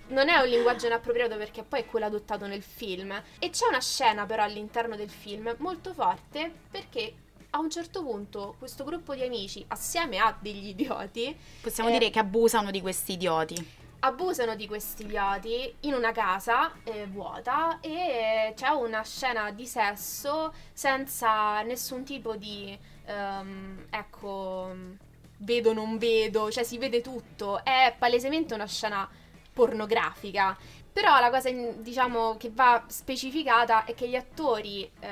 Non 0.09 0.29
è 0.29 0.37
un 0.37 0.47
linguaggio 0.47 0.85
inappropriato 0.85 1.35
perché 1.35 1.63
poi 1.63 1.81
è 1.81 1.85
quello 1.85 2.05
adottato 2.05 2.45
nel 2.45 2.61
film. 2.61 3.11
E 3.39 3.49
c'è 3.49 3.67
una 3.67 3.81
scena 3.81 4.25
però 4.25 4.43
all'interno 4.43 4.95
del 4.95 5.09
film 5.09 5.53
molto 5.57 5.93
forte 5.93 6.51
perché 6.69 7.13
a 7.57 7.59
un 7.59 7.71
certo 7.71 8.03
punto 8.03 8.55
questo 8.59 8.83
gruppo 8.83 9.15
di 9.15 9.23
amici, 9.23 9.65
assieme 9.69 10.19
a 10.19 10.35
degli 10.39 10.67
idioti, 10.69 11.35
possiamo 11.59 11.89
eh, 11.89 11.93
dire 11.93 12.09
che 12.11 12.19
abusano 12.19 12.69
di 12.69 12.81
questi 12.81 13.13
idioti. 13.13 13.85
Abusano 13.99 14.55
di 14.55 14.67
questi 14.67 15.03
idioti 15.03 15.73
in 15.81 15.93
una 15.93 16.11
casa 16.11 16.71
eh, 16.83 17.07
vuota 17.07 17.79
e 17.79 18.53
c'è 18.55 18.69
una 18.69 19.03
scena 19.03 19.49
di 19.49 19.65
sesso 19.65 20.53
senza 20.71 21.63
nessun 21.63 22.03
tipo 22.03 22.35
di, 22.35 22.77
um, 23.07 23.85
ecco, 23.89 24.75
vedo 25.37 25.73
non 25.73 25.97
vedo, 25.97 26.51
cioè 26.51 26.63
si 26.63 26.77
vede 26.77 27.01
tutto. 27.01 27.63
È 27.63 27.95
palesemente 27.97 28.53
una 28.53 28.67
scena 28.67 29.09
pornografica 29.51 30.55
però 30.97 31.19
la 31.19 31.29
cosa, 31.29 31.51
diciamo, 31.51 32.37
che 32.37 32.49
va 32.51 32.83
specificata 32.87 33.85
è 33.85 33.93
che 33.93 34.09
gli 34.09 34.15
attori 34.15 34.81
eh, 34.99 35.09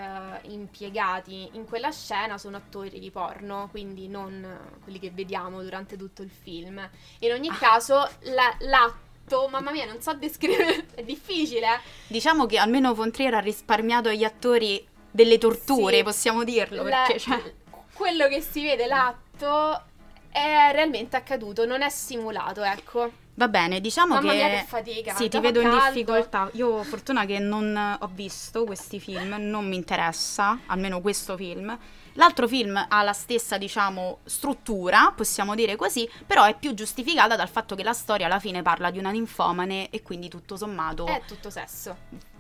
impiegati 0.50 1.50
in 1.52 1.66
quella 1.66 1.92
scena 1.92 2.40
sono 2.40 2.58
attori 2.58 2.98
di 3.00 3.12
porno, 3.12 3.68
quindi 3.70 4.08
non 4.08 4.78
quelli 4.82 4.98
che 4.98 5.12
vediamo 5.12 5.62
durante 5.62 5.96
tutto 5.96 6.24
il 6.24 6.32
film. 6.32 6.90
In 7.20 7.32
ogni 7.34 7.50
ah. 7.50 7.56
caso, 7.56 7.98
la, 8.22 8.52
l'atto 8.62 9.48
mamma 9.48 9.70
mia, 9.70 9.86
non 9.86 10.02
so 10.02 10.16
descrivere, 10.16 10.88
è 10.96 11.04
difficile. 11.04 11.80
Diciamo 12.08 12.48
che 12.48 12.58
almeno 12.58 12.96
Von 12.96 13.12
Trier 13.12 13.36
ha 13.36 13.40
risparmiato 13.40 14.10
agli 14.10 14.24
attori 14.24 14.84
delle 15.12 15.38
torture, 15.38 15.98
sì, 15.98 16.04
possiamo 16.04 16.44
dirlo, 16.44 16.82
la, 16.82 17.04
perché 17.06 17.20
cioè... 17.20 17.54
quello 17.94 18.28
che 18.28 18.42
si 18.42 18.64
vede 18.64 18.88
l'atto 18.88 19.84
è 20.32 20.72
realmente 20.72 21.16
accaduto, 21.16 21.64
non 21.68 21.84
è 21.84 21.90
simulato, 21.90 22.64
ecco. 22.64 23.24
Va 23.38 23.50
bene, 23.50 23.82
diciamo 23.82 24.16
Mamma 24.16 24.32
che... 24.32 24.38
Mia 24.38 24.50
che 24.50 24.66
fatica, 24.66 25.14
sì, 25.14 25.28
ti 25.28 25.40
vedo 25.40 25.62
caldo. 25.62 25.76
in 25.76 25.84
difficoltà. 25.84 26.50
Io 26.54 26.84
fortuna 26.84 27.26
che 27.26 27.38
non 27.40 27.98
ho 28.00 28.10
visto 28.14 28.64
questi 28.64 28.98
film, 29.00 29.36
non 29.40 29.68
mi 29.68 29.76
interessa, 29.76 30.60
almeno 30.68 31.02
questo 31.02 31.36
film. 31.36 31.78
L'altro 32.14 32.48
film 32.48 32.86
ha 32.88 33.04
la 33.04 33.12
stessa, 33.12 33.58
diciamo, 33.58 34.20
struttura, 34.24 35.12
possiamo 35.14 35.54
dire 35.54 35.76
così, 35.76 36.10
però 36.26 36.46
è 36.46 36.56
più 36.58 36.74
giustificata 36.74 37.36
dal 37.36 37.50
fatto 37.50 37.76
che 37.76 37.84
la 37.84 37.92
storia 37.92 38.28
alla 38.28 38.40
fine 38.40 38.62
parla 38.62 38.90
di 38.90 39.00
una 39.00 39.12
ninfomane 39.12 39.90
e 39.90 40.02
quindi 40.02 40.30
tutto 40.30 40.56
sommato... 40.56 41.06
È 41.06 41.22
tutto 41.28 41.50
sesso. 41.50 41.98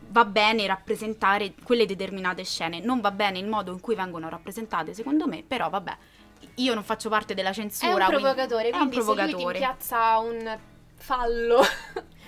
Va 0.07 0.23
bene 0.23 0.65
rappresentare 0.65 1.55
quelle 1.61 1.85
determinate 1.85 2.45
scene, 2.45 2.79
non 2.79 3.01
va 3.01 3.11
bene 3.11 3.37
il 3.37 3.47
modo 3.47 3.73
in 3.73 3.81
cui 3.81 3.95
vengono 3.95 4.29
rappresentate, 4.29 4.93
secondo 4.93 5.27
me, 5.27 5.43
però 5.45 5.69
vabbè. 5.69 5.97
Io 6.55 6.73
non 6.73 6.83
faccio 6.83 7.09
parte 7.09 7.33
della 7.33 7.51
censura. 7.51 8.05
È 8.05 8.13
un 8.13 8.21
provocatore, 8.21 8.69
quindi, 8.69 8.77
quindi 8.77 8.95
è 8.95 8.99
un 8.99 9.03
provocatore. 9.03 9.37
se 9.37 9.43
lui 9.43 9.51
ti 9.51 9.59
piazza 9.59 10.17
un 10.19 10.57
fallo. 10.95 11.61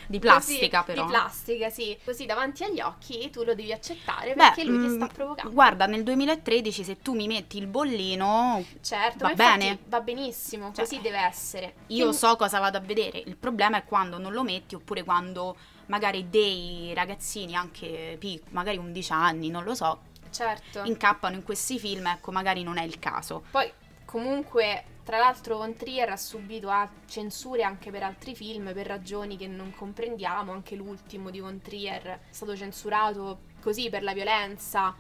Di 0.07 0.19
plastica 0.19 0.83
così, 0.83 0.93
però. 0.93 1.05
Di 1.05 1.11
plastica, 1.11 1.69
sì. 1.69 1.97
Così 2.03 2.25
davanti 2.25 2.63
agli 2.63 2.79
occhi 2.79 3.29
tu 3.29 3.43
lo 3.43 3.53
devi 3.53 3.73
accettare 3.73 4.33
perché 4.33 4.63
Beh, 4.63 4.69
lui 4.69 4.87
ti 4.87 4.95
sta 4.95 5.05
mm, 5.05 5.09
provocando. 5.09 5.53
Guarda, 5.53 5.85
nel 5.85 6.03
2013 6.03 6.83
se 6.83 7.01
tu 7.01 7.13
mi 7.13 7.27
metti 7.27 7.57
il 7.57 7.67
bollino... 7.67 8.63
Certo, 8.81 9.27
va 9.27 9.33
bene. 9.33 9.79
Va 9.87 9.99
benissimo, 9.99 10.71
cioè, 10.73 10.85
così 10.85 11.01
deve 11.01 11.19
essere. 11.19 11.73
Io 11.87 12.07
che... 12.11 12.13
so 12.15 12.35
cosa 12.37 12.59
vado 12.59 12.77
a 12.77 12.81
vedere. 12.81 13.21
Il 13.25 13.35
problema 13.35 13.77
è 13.77 13.83
quando 13.83 14.17
non 14.17 14.31
lo 14.31 14.43
metti 14.43 14.75
oppure 14.75 15.03
quando 15.03 15.57
magari 15.87 16.29
dei 16.29 16.93
ragazzini, 16.93 17.55
anche 17.55 18.15
piccoli, 18.19 18.51
magari 18.53 18.77
11 18.77 19.11
anni, 19.11 19.49
non 19.49 19.63
lo 19.63 19.73
so, 19.75 20.01
certo. 20.29 20.83
incappano 20.83 21.35
in 21.35 21.43
questi 21.43 21.79
film, 21.79 22.07
ecco, 22.07 22.31
magari 22.31 22.63
non 22.63 22.77
è 22.77 22.83
il 22.83 22.99
caso. 22.99 23.43
Poi 23.51 23.71
comunque 24.05 24.83
tra 25.07 25.19
l'altro 25.19 25.55
Von 25.55 25.73
Trier 25.73 26.09
ha 26.09 26.17
subito 26.17 26.69
censure 27.07 27.63
anche 27.63 27.91
per 27.91 28.03
altri 28.03 28.35
film 28.35 28.73
per 28.73 28.87
ragioni 28.87 29.37
che 29.37 29.47
non 29.47 29.73
comprendiamo, 29.73 30.51
anche 30.51 30.75
l'ultimo 30.75 31.29
di 31.29 31.39
Von 31.39 31.61
Trier 31.61 32.03
è 32.03 32.19
stato 32.29 32.57
censurato 32.57 33.39
così 33.61 33.89
per 33.89 34.03
la 34.03 34.13
violenza, 34.13 34.93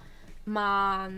ma... 0.45 1.09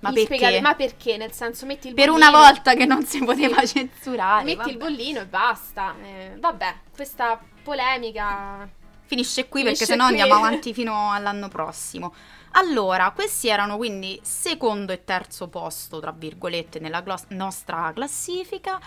Ma 0.00 0.12
perché? 0.12 0.24
Spiegare, 0.24 0.60
ma 0.60 0.74
perché? 0.74 1.16
Nel 1.16 1.30
senso, 1.30 1.64
metti 1.64 1.86
il 1.86 1.94
per 1.94 2.08
bollino... 2.08 2.28
Per 2.28 2.34
una 2.34 2.44
volta 2.44 2.74
che 2.74 2.86
non 2.86 3.04
si 3.04 3.22
poteva 3.22 3.64
censurare. 3.64 4.42
Metti 4.42 4.56
vabbè. 4.56 4.70
il 4.70 4.76
bollino 4.78 5.20
e 5.20 5.26
basta. 5.26 5.94
Eh, 6.02 6.36
vabbè, 6.40 6.74
questa 6.92 7.40
polemica... 7.62 8.68
Finisce 9.04 9.46
qui 9.46 9.60
Finisce 9.62 9.86
perché 9.86 9.92
sennò 9.92 10.08
qui. 10.08 10.20
andiamo 10.20 10.44
avanti 10.44 10.74
fino 10.74 11.12
all'anno 11.12 11.46
prossimo. 11.46 12.12
Allora, 12.58 13.10
questi 13.10 13.48
erano 13.48 13.76
quindi 13.76 14.18
secondo 14.22 14.92
e 14.92 15.04
terzo 15.04 15.48
posto, 15.48 16.00
tra 16.00 16.10
virgolette, 16.12 16.78
nella 16.80 17.02
glos- 17.02 17.26
nostra 17.28 17.92
classifica. 17.94 18.80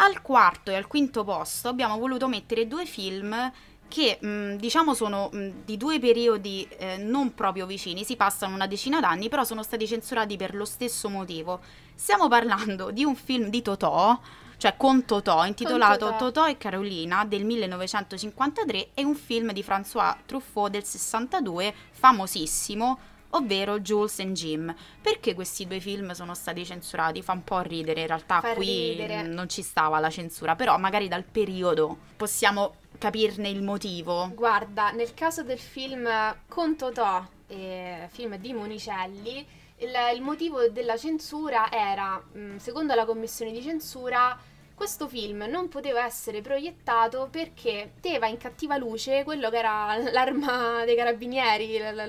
Al 0.00 0.20
quarto 0.20 0.70
e 0.70 0.74
al 0.76 0.86
quinto 0.86 1.24
posto 1.24 1.68
abbiamo 1.68 1.98
voluto 1.98 2.28
mettere 2.28 2.68
due 2.68 2.84
film 2.84 3.50
che 3.88 4.18
mh, 4.20 4.56
diciamo 4.56 4.92
sono 4.92 5.30
mh, 5.32 5.64
di 5.64 5.76
due 5.78 5.98
periodi 5.98 6.68
eh, 6.76 6.98
non 6.98 7.34
proprio 7.34 7.64
vicini, 7.66 8.04
si 8.04 8.14
passano 8.14 8.54
una 8.54 8.66
decina 8.66 9.00
d'anni, 9.00 9.28
però 9.30 9.42
sono 9.42 9.62
stati 9.62 9.86
censurati 9.86 10.36
per 10.36 10.54
lo 10.54 10.66
stesso 10.66 11.08
motivo. 11.08 11.60
Stiamo 11.94 12.28
parlando 12.28 12.90
di 12.90 13.04
un 13.04 13.16
film 13.16 13.48
di 13.48 13.62
Totò, 13.62 14.20
cioè 14.58 14.76
con 14.76 15.04
Totò, 15.04 15.46
intitolato 15.46 16.06
con 16.06 16.18
Totò. 16.18 16.24
Totò. 16.26 16.48
e 16.48 16.58
Carolina 16.58 17.24
del 17.24 17.44
1953 17.44 18.88
e 18.92 19.04
un 19.04 19.14
film 19.14 19.52
di 19.52 19.62
François 19.62 20.16
Truffaut 20.26 20.70
del 20.70 20.84
62, 20.84 21.72
famosissimo, 21.92 22.98
ovvero 23.30 23.78
Jules 23.80 24.18
and 24.18 24.34
Jim. 24.34 24.74
Perché 25.00 25.34
questi 25.34 25.66
due 25.66 25.78
film 25.80 26.10
sono 26.10 26.34
stati 26.34 26.64
censurati? 26.64 27.22
Fa 27.22 27.32
un 27.32 27.44
po' 27.44 27.60
ridere, 27.60 28.00
in 28.00 28.06
realtà 28.08 28.40
Fa 28.40 28.54
qui 28.54 28.90
ridere. 28.90 29.22
non 29.22 29.48
ci 29.48 29.62
stava 29.62 30.00
la 30.00 30.10
censura, 30.10 30.56
però 30.56 30.76
magari 30.76 31.06
dal 31.08 31.24
periodo 31.24 31.96
possiamo 32.16 32.74
capirne 32.98 33.48
il 33.48 33.62
motivo. 33.62 34.30
Guarda, 34.34 34.90
nel 34.90 35.14
caso 35.14 35.44
del 35.44 35.58
film 35.58 36.08
con 36.48 36.76
Totò, 36.76 37.24
eh, 37.46 38.08
film 38.10 38.36
di 38.38 38.52
Monicelli, 38.52 39.46
il, 39.78 39.92
il 40.14 40.22
motivo 40.22 40.68
della 40.68 40.96
censura 40.96 41.70
era, 41.70 42.22
mm, 42.36 42.56
secondo 42.56 42.94
la 42.94 43.04
commissione 43.04 43.52
di 43.52 43.62
censura, 43.62 44.38
questo 44.78 45.08
film 45.08 45.44
non 45.48 45.68
poteva 45.68 46.04
essere 46.04 46.40
proiettato 46.40 47.28
perché 47.30 47.90
metteva 47.98 48.28
in 48.28 48.36
cattiva 48.36 48.76
luce 48.76 49.24
quello 49.24 49.50
che 49.50 49.58
era 49.58 49.96
l'arma 50.12 50.84
dei 50.84 50.94
carabinieri, 50.94 51.78
la, 51.78 51.90
la, 51.90 52.08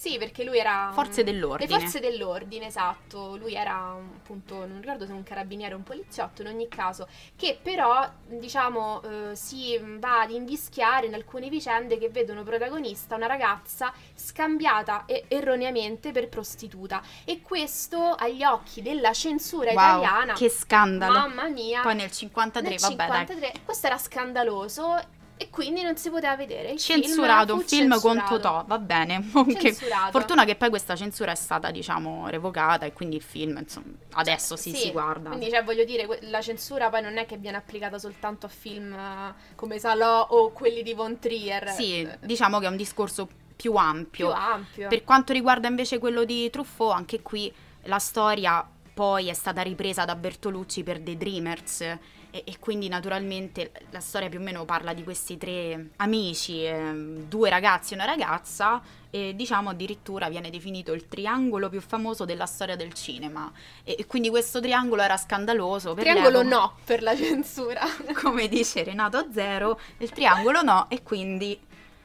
sì, 0.00 0.16
perché 0.16 0.44
lui 0.44 0.56
era... 0.56 0.92
Forze 0.94 1.22
dell'ordine. 1.22 1.70
Le 1.70 1.78
forze 1.78 2.00
dell'ordine, 2.00 2.68
esatto. 2.68 3.36
Lui 3.36 3.52
era 3.52 3.90
appunto, 3.90 4.64
non 4.64 4.80
ricordo 4.80 5.04
se 5.04 5.12
un 5.12 5.22
carabiniere 5.22 5.74
o 5.74 5.76
un 5.76 5.82
poliziotto, 5.82 6.40
in 6.40 6.48
ogni 6.48 6.68
caso, 6.68 7.06
che 7.36 7.58
però, 7.62 8.08
diciamo, 8.26 9.02
eh, 9.02 9.36
si 9.36 9.78
va 9.98 10.22
ad 10.22 10.30
invischiare 10.30 11.04
in 11.04 11.12
alcune 11.12 11.50
vicende 11.50 11.98
che 11.98 12.08
vedono 12.08 12.44
protagonista 12.44 13.14
una 13.14 13.26
ragazza 13.26 13.92
scambiata 14.14 15.04
e- 15.04 15.24
erroneamente 15.28 16.12
per 16.12 16.30
prostituta. 16.30 17.02
E 17.26 17.42
questo 17.42 18.14
agli 18.14 18.42
occhi 18.42 18.80
della 18.80 19.12
censura 19.12 19.72
wow, 19.72 19.98
italiana... 19.98 20.32
Che 20.32 20.48
scandalo! 20.48 21.12
Mamma 21.12 21.48
mia! 21.48 21.82
Poi 21.82 21.94
nel 21.94 22.09
53, 22.10 22.70
nel 22.70 22.78
vabbè 22.78 23.06
53, 23.06 23.38
dai. 23.38 23.60
Questo 23.64 23.86
era 23.86 23.98
scandaloso 23.98 25.18
e 25.40 25.48
quindi 25.48 25.80
non 25.80 25.96
si 25.96 26.10
poteva 26.10 26.36
vedere. 26.36 26.70
Il 26.70 26.78
censurato, 26.78 27.46
film 27.46 27.58
un 27.60 27.64
film 27.64 27.90
censurato. 27.92 28.28
con 28.28 28.36
Totò, 28.36 28.64
va 28.66 28.78
bene. 28.78 29.24
Che, 29.60 29.72
fortuna 30.10 30.44
che 30.44 30.54
poi 30.54 30.68
questa 30.68 30.94
censura 30.94 31.32
è 31.32 31.34
stata, 31.34 31.70
diciamo, 31.70 32.28
revocata 32.28 32.84
e 32.84 32.92
quindi 32.92 33.16
il 33.16 33.22
film, 33.22 33.56
insomma, 33.56 33.94
adesso 34.12 34.54
si, 34.56 34.70
sì, 34.70 34.76
si 34.76 34.90
guarda. 34.90 35.30
Quindi, 35.30 35.48
cioè, 35.48 35.64
voglio 35.64 35.84
dire, 35.84 36.06
la 36.24 36.42
censura 36.42 36.90
poi 36.90 37.00
non 37.00 37.16
è 37.16 37.24
che 37.24 37.38
viene 37.38 37.56
applicata 37.56 37.98
soltanto 37.98 38.44
a 38.44 38.48
film 38.50 38.92
eh, 38.92 39.34
come 39.54 39.78
Salò 39.78 40.26
o 40.28 40.50
quelli 40.50 40.82
di 40.82 40.92
Von 40.92 41.18
Trier. 41.18 41.70
Sì, 41.70 42.06
diciamo 42.20 42.58
che 42.58 42.66
è 42.66 42.68
un 42.68 42.76
discorso 42.76 43.26
più 43.56 43.74
ampio. 43.76 44.26
Più 44.26 44.36
ampio. 44.36 44.88
Per 44.88 45.04
quanto 45.04 45.32
riguarda 45.32 45.68
invece 45.68 45.98
quello 45.98 46.24
di 46.24 46.50
Truffaut, 46.50 46.94
anche 46.94 47.22
qui 47.22 47.50
la 47.84 47.98
storia 47.98 48.62
poi 49.00 49.28
è 49.28 49.32
stata 49.32 49.62
ripresa 49.62 50.04
da 50.04 50.14
Bertolucci 50.14 50.82
per 50.82 51.00
The 51.00 51.16
Dreamers 51.16 51.80
e, 51.80 51.98
e, 52.30 52.58
quindi 52.58 52.86
naturalmente 52.86 53.72
la 53.92 54.00
storia 54.00 54.28
più 54.28 54.38
o 54.38 54.42
meno 54.42 54.66
parla 54.66 54.92
di 54.92 55.02
questi 55.02 55.38
tre 55.38 55.92
amici, 55.96 56.62
eh, 56.64 56.92
due 57.26 57.48
ragazzi 57.48 57.94
e 57.94 57.96
una 57.96 58.04
ragazza 58.04 58.82
e 59.08 59.34
diciamo 59.34 59.70
addirittura 59.70 60.28
viene 60.28 60.50
definito 60.50 60.92
il 60.92 61.08
triangolo 61.08 61.70
più 61.70 61.80
famoso 61.80 62.26
della 62.26 62.44
storia 62.44 62.76
del 62.76 62.92
cinema 62.92 63.50
e, 63.84 63.96
e 63.98 64.04
quindi 64.04 64.28
questo 64.28 64.60
triangolo 64.60 65.00
era 65.00 65.16
scandaloso. 65.16 65.94
Per 65.94 66.04
triangolo 66.04 66.42
no 66.42 66.74
per 66.84 67.02
la 67.02 67.16
censura. 67.16 67.80
Come 68.20 68.48
dice 68.48 68.84
Renato 68.84 69.28
Zero, 69.32 69.80
il 69.96 70.10
triangolo 70.10 70.60
no 70.60 70.90
e 70.90 71.02
quindi 71.02 71.58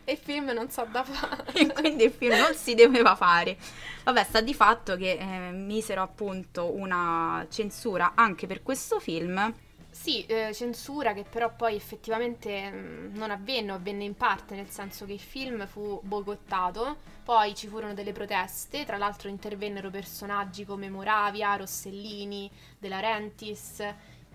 E 0.07 0.11
il 0.13 0.17
film 0.19 0.51
non 0.51 0.69
so 0.69 0.87
da 0.89 1.03
fare. 1.03 1.51
e 1.53 1.73
quindi 1.73 2.03
il 2.05 2.11
film 2.11 2.37
non 2.37 2.53
si 2.53 2.75
doveva 2.75 3.15
fare. 3.15 3.57
Vabbè, 4.03 4.23
sta 4.23 4.39
di 4.39 4.53
fatto 4.53 4.95
che 4.95 5.17
eh, 5.19 5.51
misero 5.51 6.03
appunto 6.03 6.71
una 6.73 7.45
censura 7.49 8.11
anche 8.15 8.45
per 8.45 8.61
questo 8.61 8.99
film. 8.99 9.53
Sì, 9.89 10.25
eh, 10.25 10.53
censura 10.53 11.13
che 11.13 11.23
però 11.23 11.55
poi 11.55 11.75
effettivamente 11.75 12.69
mh, 12.69 13.11
non 13.17 13.31
avvenne, 13.31 13.71
o 13.71 13.75
avvenne 13.75 14.03
in 14.03 14.15
parte, 14.15 14.53
nel 14.53 14.69
senso 14.69 15.05
che 15.05 15.13
il 15.13 15.19
film 15.19 15.65
fu 15.65 15.99
boicottato, 16.03 16.97
poi 17.23 17.55
ci 17.55 17.67
furono 17.67 17.93
delle 17.95 18.11
proteste, 18.11 18.85
tra 18.85 18.97
l'altro 18.97 19.29
intervennero 19.29 19.89
personaggi 19.89 20.65
come 20.65 20.89
Moravia, 20.89 21.55
Rossellini, 21.55 22.51
De 22.77 22.89
Laurentiis, 22.89 23.83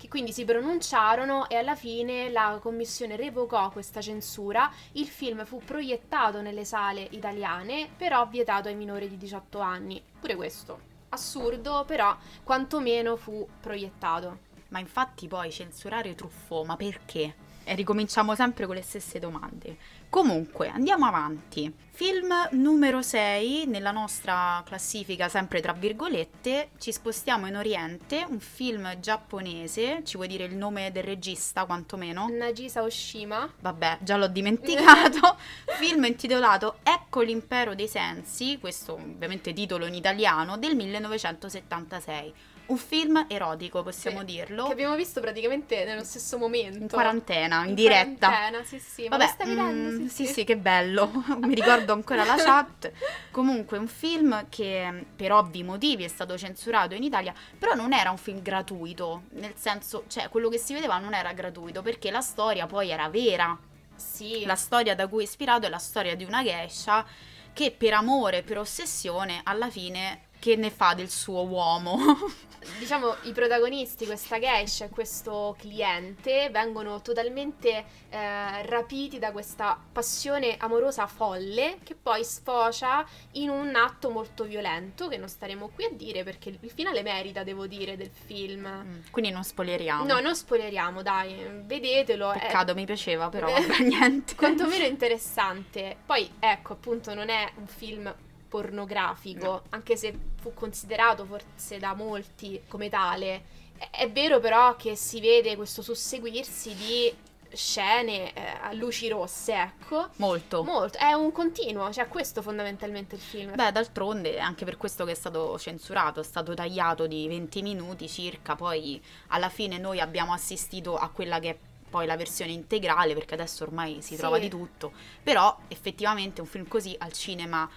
che 0.01 0.09
quindi 0.09 0.33
si 0.33 0.47
pronunciarono 0.47 1.47
e 1.51 1.57
alla 1.57 1.75
fine 1.75 2.31
la 2.31 2.59
commissione 2.59 3.17
revocò 3.17 3.69
questa 3.69 4.01
censura. 4.01 4.73
Il 4.93 5.07
film 5.07 5.45
fu 5.45 5.61
proiettato 5.63 6.41
nelle 6.41 6.65
sale 6.65 7.07
italiane, 7.11 7.87
però 7.99 8.27
vietato 8.27 8.69
ai 8.69 8.77
minori 8.77 9.11
di 9.11 9.19
18 9.19 9.59
anni. 9.59 10.03
Pure 10.19 10.37
questo 10.37 10.81
assurdo, 11.11 11.85
però 11.87 12.17
quantomeno 12.43 13.17
fu 13.17 13.47
proiettato. 13.61 14.49
Ma 14.71 14.79
infatti 14.79 15.29
poi 15.29 15.51
censurare 15.51 16.15
Truffaut, 16.15 16.67
ma 16.67 16.77
perché? 16.77 17.35
E 17.65 17.75
ricominciamo 17.75 18.35
sempre 18.35 18.67
con 18.67 18.75
le 18.75 18.83
stesse 18.83 19.19
domande. 19.19 19.77
Comunque, 20.09 20.69
andiamo 20.69 21.07
avanti. 21.07 21.73
Film 21.93 22.33
numero 22.53 23.01
6 23.01 23.67
nella 23.67 23.93
nostra 23.93 24.63
classifica, 24.67 25.29
sempre 25.29 25.61
tra 25.61 25.73
virgolette, 25.73 26.71
ci 26.79 26.91
spostiamo 26.91 27.47
in 27.47 27.57
Oriente, 27.57 28.27
un 28.29 28.41
film 28.41 28.99
giapponese, 28.99 30.03
ci 30.05 30.17
vuoi 30.17 30.27
dire 30.27 30.45
il 30.45 30.57
nome 30.57 30.91
del 30.91 31.05
regista 31.05 31.65
quantomeno? 31.65 32.27
Nagisa 32.29 32.83
Oshima. 32.83 33.53
Vabbè, 33.61 33.99
già 34.01 34.17
l'ho 34.17 34.29
dimenticato. 34.29 35.37
film 35.79 36.05
intitolato 36.05 36.79
Ecco 36.83 37.21
l'impero 37.21 37.75
dei 37.75 37.89
sensi, 37.89 38.59
questo 38.59 38.95
ovviamente 38.95 39.53
titolo 39.53 39.87
in 39.87 39.95
italiano, 39.95 40.57
del 40.57 40.75
1976 40.75 42.35
un 42.71 42.77
film 42.77 43.25
erotico, 43.29 43.83
possiamo 43.83 44.21
Sì, 44.21 44.25
dirlo. 44.27 44.67
Che 44.67 44.73
abbiamo 44.73 44.95
visto 44.95 45.21
praticamente 45.21 45.85
nello 45.85 46.05
stesso 46.05 46.39
momento. 46.39 46.79
In 46.79 46.89
quarantena, 46.89 47.63
in, 47.63 47.71
In 47.71 47.75
diretta. 47.75 48.29
quarantena, 48.29 48.65
sì, 48.65 48.79
sì. 48.79 49.03
Ma 49.09 49.17
Vabbè, 49.17 49.25
lo 49.25 49.31
stavi 49.31 49.55
vedendo? 49.55 50.03
mm, 50.03 50.07
sì, 50.07 50.27
sì, 50.27 50.45
che 50.45 50.57
bello. 50.57 51.11
Mi 51.43 51.55
ricordo 51.55 51.93
ancora 51.93 52.25
la 52.25 52.37
chat. 52.37 52.93
Comunque, 53.31 53.77
un 53.79 53.89
film 53.89 54.47
che 54.49 55.05
per 55.17 55.33
ovvi 55.33 55.63
motivi 55.65 56.05
è 56.05 56.09
stato 56.09 56.39
censurato 56.39 56.95
in 56.95 57.03
Italia, 57.03 57.35
però 57.59 57.75
non 57.75 57.93
era 57.93 58.11
un 58.11 58.19
film 58.19 58.41
gratuito. 58.41 59.23
Nel 59.31 59.55
senso, 59.57 60.05
cioè, 60.07 60.29
quello 60.29 60.49
che 60.49 60.59
si 60.59 60.73
vedeva 60.73 60.99
non 60.99 61.13
era 61.15 61.33
gratuito 61.33 61.83
perché 61.83 62.11
la 62.11 62.21
storia 62.21 62.67
poi 62.67 62.91
era 62.91 63.09
vera. 63.09 63.59
Sì. 63.97 64.45
La 64.47 64.55
storia 64.55 64.95
da 64.95 65.09
cui 65.09 65.23
è 65.25 65.27
ispirato 65.27 65.67
è 65.67 65.69
la 65.69 65.79
storia 65.79 66.15
di 66.17 66.25
una 66.25 66.43
geisha 66.43 67.05
che 67.53 67.73
per 67.77 67.93
amore, 67.95 68.43
per 68.43 68.59
ossessione, 68.59 69.41
alla 69.43 69.69
fine 69.69 70.29
che 70.41 70.57
ne 70.57 70.71
fa 70.71 70.95
del 70.95 71.09
suo 71.11 71.45
uomo? 71.47 71.99
Diciamo, 72.79 73.17
i 73.23 73.33
protagonisti, 73.33 74.05
questa 74.05 74.39
geisha 74.39 74.85
e 74.85 74.89
questo 74.91 75.57
cliente, 75.59 76.51
vengono 76.51 77.01
totalmente 77.01 77.85
eh, 78.11 78.63
rapiti 78.67 79.19
da 79.19 79.33
questa 79.33 79.79
passione 79.91 80.57
amorosa 80.59 81.07
folle 81.07 81.79
che 81.83 81.95
poi 81.95 82.23
sfocia 82.23 83.07
in 83.33 83.49
un 83.49 83.75
atto 83.77 84.11
molto 84.11 84.45
violento, 84.45 85.09
che 85.09 85.17
non 85.17 85.29
staremo 85.29 85.71
qui 85.75 85.85
a 85.85 85.91
dire 85.91 86.23
perché 86.23 86.51
il 86.51 86.71
finale 86.71 87.03
merita, 87.03 87.45
devo 87.45 87.67
dire, 87.67 87.97
del 87.97 88.11
film. 88.11 88.67
Mm, 88.67 88.99
Quindi 89.11 89.31
non 89.31 89.43
spoileriamo. 89.43 90.05
No, 90.05 90.21
non 90.21 90.37
spoileriamo, 90.37 91.01
dai, 91.01 91.63
vedetelo. 91.65 92.31
è- 92.33 92.41
Peccato, 92.41 92.75
mi 92.75 92.85
piaceva, 92.85 93.31
però 93.31 93.47
vabbè, 93.51 93.79
niente. 93.85 94.35
quantomeno 94.35 94.85
interessante. 94.85 95.97
Poi, 96.05 96.31
ecco, 96.39 96.75
appunto, 96.75 97.15
non 97.15 97.31
è 97.31 97.51
un 97.57 97.67
film 97.67 98.15
pornografico, 98.51 99.63
anche 99.71 99.97
se 99.97 100.13
fu 100.41 100.53
considerato 100.53 101.25
forse 101.25 101.79
da 101.79 101.95
molti 101.95 102.61
come 102.69 102.89
tale. 102.91 103.59
È, 103.91 104.11
vero 104.11 104.41
però 104.41 104.77
che 104.77 104.95
si 104.97 105.21
vede 105.21 105.57
questo 105.57 105.81
susseguirsi 105.81 106.75
di 106.75 107.15
scene 107.53 108.33
eh, 108.35 108.43
a 108.61 108.73
luci 108.73 109.09
rosse, 109.09 109.55
ecco. 109.55 110.09
Molto. 110.17 110.63
Molto, 110.63 110.99
è 110.99 111.13
un 111.13 111.33
continuo, 111.33 111.91
cioè 111.93 112.07
questo 112.09 112.43
fondamentalmente 112.43 113.15
il 113.15 113.21
film. 113.21 113.55
Beh, 113.55 113.73
d'altronde 113.73 114.35
è 114.37 114.39
anche 114.41 114.65
per 114.65 114.77
questo 114.77 115.05
che 115.05 115.13
è 115.13 115.15
stato 115.15 115.59
censurato, 115.59 116.21
è 116.21 116.25
stato 116.25 116.53
tagliato 116.53 117.07
di 117.07 117.27
20 117.27 117.63
minuti 117.63 118.09
circa, 118.09 118.55
poi 118.55 119.03
alla 119.29 119.49
fine 119.49 119.79
noi 119.79 119.99
abbiamo 120.01 120.33
assistito 120.33 120.97
a 120.97 121.09
quella 121.09 121.39
che 121.39 121.51
è 121.51 121.59
poi 121.91 122.07
la 122.07 122.17
versione 122.17 122.53
integrale, 122.53 123.15
perché 123.15 123.35
adesso 123.35 123.65
ormai 123.65 123.95
si 124.01 124.15
Sì. 124.15 124.17
trova 124.17 124.39
di 124.39 124.49
tutto, 124.49 124.93
però 125.23 125.57
effettivamente 125.69 126.41
un 126.41 126.47
film 126.47 126.69
così 126.69 126.95
al 126.99 127.13
cinema, 127.13 127.69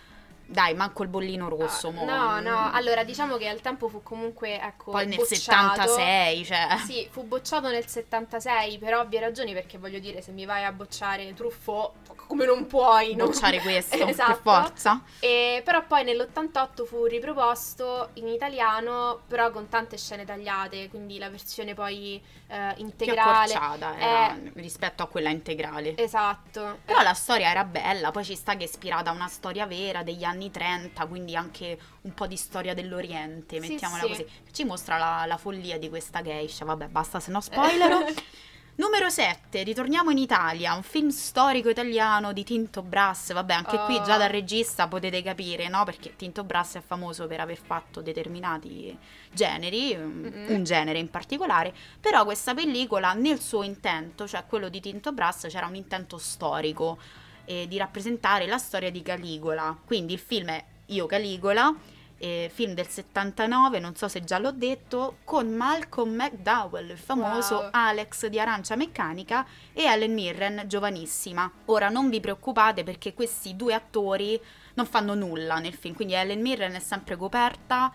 dai, 0.45 0.73
manco 0.73 1.03
il 1.03 1.10
bollino 1.10 1.49
rosso. 1.49 1.91
Mo. 1.91 2.06
no, 2.06 2.39
no, 2.39 2.71
allora 2.71 3.03
diciamo 3.03 3.38
che 3.38 3.47
al 3.47 3.62
tempo 3.62 3.88
fu 3.88 4.01
comunque, 4.03 4.60
ecco, 4.60 4.91
Poi 4.91 5.06
nel 5.08 5.17
bocciato. 5.17 5.82
76, 5.82 6.45
cioè... 6.45 6.67
Sì, 6.86 7.08
fu 7.12 7.23
bocciato 7.23 7.69
nel 7.69 7.86
76 7.88 8.77
per 8.77 8.95
ovvie 8.95 9.19
ragioni 9.19 9.53
perché 9.53 9.77
voglio 9.77 9.99
dire 9.99 10.21
se 10.21 10.32
mi 10.32 10.45
vai 10.45 10.63
a 10.63 10.71
bocciare 10.71 11.34
Truffaut 11.34 11.91
come 12.27 12.45
non 12.45 12.65
puoi 12.67 13.15
non 13.15 13.27
Bocciare 13.27 13.60
questo, 13.62 13.95
Esatto. 14.08 14.32
per 14.32 14.41
forza. 14.41 15.01
E 15.19 15.62
però 15.63 15.84
poi 15.86 16.03
nell'88 16.03 16.86
fu 16.86 17.06
riproposto 17.06 18.10
in 18.13 18.27
italiano 18.27 19.21
però 19.27 19.51
con 19.51 19.69
tante 19.69 19.97
scene 19.97 20.25
tagliate 20.25 20.89
quindi 20.89 21.17
la 21.17 21.29
versione 21.29 21.73
poi 21.73 22.21
eh, 22.47 22.73
Più 22.75 22.86
integrale 22.86 23.53
accorciata 23.53 23.97
era 23.97 24.38
rispetto 24.56 25.03
a 25.03 25.08
quella 25.08 25.29
integrale. 25.29 25.95
esatto 25.97 26.79
Però 26.86 27.01
la 27.01 27.13
storia 27.13 27.49
era 27.49 27.63
bella, 27.63 28.12
poi 28.12 28.23
ci 28.23 28.36
sta 28.36 28.53
che 28.53 28.63
è 28.63 28.67
ispirata 28.67 29.10
a 29.10 29.13
una 29.13 29.27
storia 29.27 29.65
vera 29.65 30.03
degli 30.03 30.23
anni 30.23 30.33
30, 30.52 31.06
quindi 31.08 31.36
anche 31.36 31.78
un 32.02 32.13
po' 32.13 32.28
di 32.28 32.36
storia 32.38 32.74
dell'Oriente, 32.74 33.62
Sì, 33.62 33.69
mettiamola 33.69 34.02
sì. 34.04 34.08
così. 34.08 34.26
Ci 34.52 34.63
mostra 34.65 34.98
la, 34.98 35.26
la 35.28 35.38
follia 35.38 35.78
di 35.80 35.89
questa 35.89 36.22
geisha, 36.22 36.65
vabbè 36.65 36.88
basta 36.88 37.19
se 37.19 37.32
no 37.32 37.41
spoilero. 37.41 38.00
Numero 38.76 39.08
7, 39.08 39.62
ritorniamo 39.62 40.10
in 40.10 40.17
Italia, 40.17 40.74
un 40.74 40.82
film 40.82 41.10
storico 41.10 41.69
italiano 41.69 42.34
di 42.34 42.43
Tinto 42.43 42.82
Brass, 42.82 43.32
vabbè 43.32 43.54
anche 43.54 43.78
qui 43.86 44.02
già 44.04 44.15
Oh. 44.15 44.17
dal 44.17 44.30
regista 44.30 44.88
potete 44.88 45.22
capire, 45.22 45.67
no? 45.69 45.84
Perché 45.84 46.15
Tinto 46.15 46.43
Brass 46.43 46.78
è 46.78 46.82
famoso 46.82 47.28
per 47.28 47.39
aver 47.39 47.60
fatto 47.62 48.02
determinati 48.02 48.98
generi, 49.32 49.96
Mm-mm. 49.96 50.46
un 50.56 50.63
genere 50.63 50.98
in 50.98 51.12
particolare, 51.12 51.72
però 52.00 52.24
questa 52.26 52.56
pellicola 52.56 53.13
nel 53.13 53.39
suo 53.39 53.62
intento, 53.62 54.28
cioè 54.28 54.43
quello 54.48 54.69
di 54.69 54.80
Tinto 54.80 55.12
Brass, 55.12 55.46
c'era 55.50 55.67
un 55.67 55.76
intento 55.76 56.17
storico 56.17 56.98
eh, 57.45 57.67
di 57.67 57.77
rappresentare 57.77 58.45
la 58.47 58.58
storia 58.58 58.91
di 58.91 59.01
Caligola. 59.01 59.77
Quindi 59.86 60.13
il 60.13 60.19
film 60.19 60.49
è 60.49 60.63
Io 60.88 61.06
Caligola, 61.06 61.73
eh, 62.17 62.49
film 62.53 62.73
del 62.73 62.88
79, 62.88 63.79
non 63.79 63.95
so 63.95 64.08
se 64.08 64.23
già 64.23 64.38
l'ho 64.39 64.51
detto, 64.51 65.17
con 65.25 65.49
Malcolm 65.49 66.13
McDowell, 66.15 66.91
il 66.91 66.97
famoso 66.97 67.56
Wow. 67.56 67.69
Alex 67.71 68.27
di 68.27 68.39
Arancia 68.39 68.75
Meccanica 68.75 69.45
e 69.73 69.84
Ellen 69.84 70.13
Mirren, 70.13 70.63
giovanissima. 70.67 71.51
Ora 71.65 71.89
non 71.89 72.10
vi 72.10 72.21
preoccupate 72.21 72.84
perché 72.84 73.13
questi 73.13 73.56
due 73.56 73.73
attori 73.73 74.39
non 74.75 74.86
fanno 74.86 75.13
nulla 75.15 75.60
nel 75.60 75.73
film, 75.73 75.95
quindi 75.95 76.13
Ellen 76.13 76.41
Mirren 76.41 76.73
è 76.73 76.79
sempre 76.79 77.17
coperta, 77.17 77.91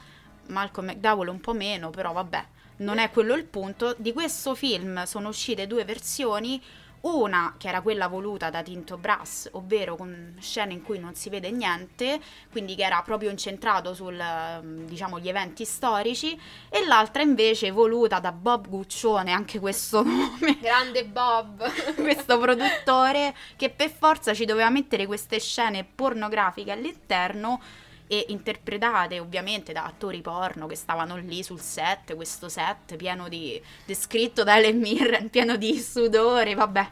Malcolm 0.48 0.88
McDowell 0.88 1.28
un 1.28 1.40
po' 1.40 1.54
meno, 1.54 1.90
però 1.90 2.12
vabbè, 2.12 2.44
non 2.78 2.98
è 2.98 3.10
quello 3.10 3.34
il 3.34 3.44
punto. 3.44 3.94
Di 3.96 4.12
questo 4.12 4.54
film 4.54 5.04
sono 5.04 5.28
uscite 5.28 5.66
due 5.66 5.84
versioni, 5.84 6.62
una 7.02 7.54
che 7.58 7.68
era 7.68 7.80
quella 7.80 8.08
voluta 8.08 8.50
da 8.50 8.62
Tinto 8.62 8.96
Brass, 8.96 9.48
ovvero 9.52 9.96
con 9.96 10.36
scene 10.40 10.72
in 10.72 10.82
cui 10.82 10.98
non 10.98 11.14
si 11.14 11.28
vede 11.28 11.50
niente, 11.50 12.20
quindi 12.50 12.74
che 12.74 12.84
era 12.84 13.02
proprio 13.02 13.30
incentrato 13.30 13.94
sul 13.94 14.20
diciamo 14.86 15.18
gli 15.18 15.28
eventi 15.28 15.64
storici, 15.64 16.38
e 16.68 16.84
l'altra 16.86 17.22
invece 17.22 17.70
voluta 17.70 18.18
da 18.18 18.32
Bob 18.32 18.68
Guccione, 18.68 19.32
anche 19.32 19.58
questo 19.58 20.02
nome. 20.04 20.58
Grande 20.60 21.04
Bob. 21.04 21.66
Questo 22.08 22.38
produttore 22.38 23.34
che 23.56 23.70
per 23.70 23.90
forza 23.90 24.32
ci 24.32 24.44
doveva 24.44 24.70
mettere 24.70 25.06
queste 25.06 25.38
scene 25.40 25.84
pornografiche 25.84 26.70
all'interno 26.70 27.60
e 28.08 28.24
interpretate 28.28 29.20
ovviamente 29.20 29.72
da 29.72 29.84
attori 29.84 30.20
porno 30.22 30.66
che 30.66 30.74
stavano 30.74 31.16
lì 31.16 31.42
sul 31.42 31.60
set, 31.60 32.14
questo 32.16 32.48
set 32.48 32.96
pieno 32.96 33.28
di 33.28 33.60
descritto 33.84 34.42
da 34.42 34.56
Ellen 34.56 34.78
Mirren, 34.78 35.28
pieno 35.30 35.56
di 35.56 35.78
sudore, 35.78 36.54
vabbè. 36.54 36.88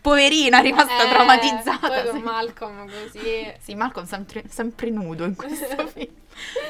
Poverina, 0.00 0.60
rimasta 0.60 1.04
Eh, 1.04 1.08
traumatizzata. 1.08 1.88
poi 1.88 2.04
con 2.06 2.16
sì. 2.18 2.22
Malcolm 2.22 2.86
così 2.88 3.52
Sì, 3.60 3.74
Malcolm 3.74 4.06
sempre, 4.06 4.44
sempre 4.48 4.90
nudo 4.90 5.24
in 5.24 5.34
questo 5.34 5.86
film. 5.88 6.12